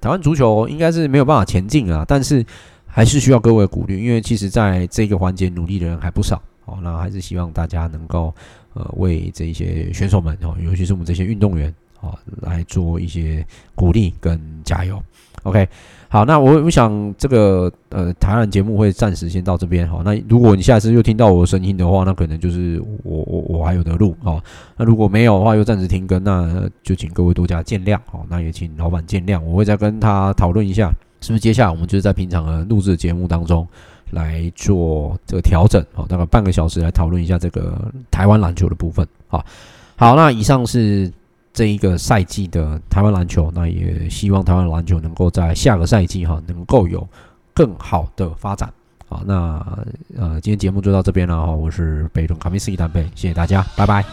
[0.00, 2.46] 台湾足球应该是没有办法前进啊，但是。
[2.92, 8.34] 还是需要各位鼓励，因为其实在这个环节努力的人还不少，好，那还是希望大家能够
[8.74, 15.00] 呃为这些选手们哦，尤其是我们这些运动员啊，来做一些鼓励跟加油。
[15.44, 15.68] OK，
[16.12, 24.42] 好，那我我想这个呃台湾节目会暂时先到这边好，那如果你下次又听到我的声音的话，那可能就是我我我还有得录哦。
[24.76, 30.92] 那如果没有的话，又暂时停更，那就请各位多加见谅好，那也请老板见谅，我会再跟他讨论一下。
[31.20, 33.64] 是不是接下来我们就是在平常的录制节目当中
[34.10, 35.80] 来做这个调整？
[35.92, 37.78] 好，大概半个小时来讨论一下这个
[38.10, 39.06] 台湾篮球的部分。
[39.28, 39.44] 好，
[39.94, 41.12] 好，那以上是
[41.52, 47.06] 这一个赛季的台湾篮球，那也希望台湾篮球能够在下个赛季哈能够有
[47.52, 48.72] 更好的发展。
[49.08, 49.34] 好，那
[50.16, 54.04] 呃今天节目就到这边了哈，我是北中卡米斯基丹贝，谢谢大家，拜拜。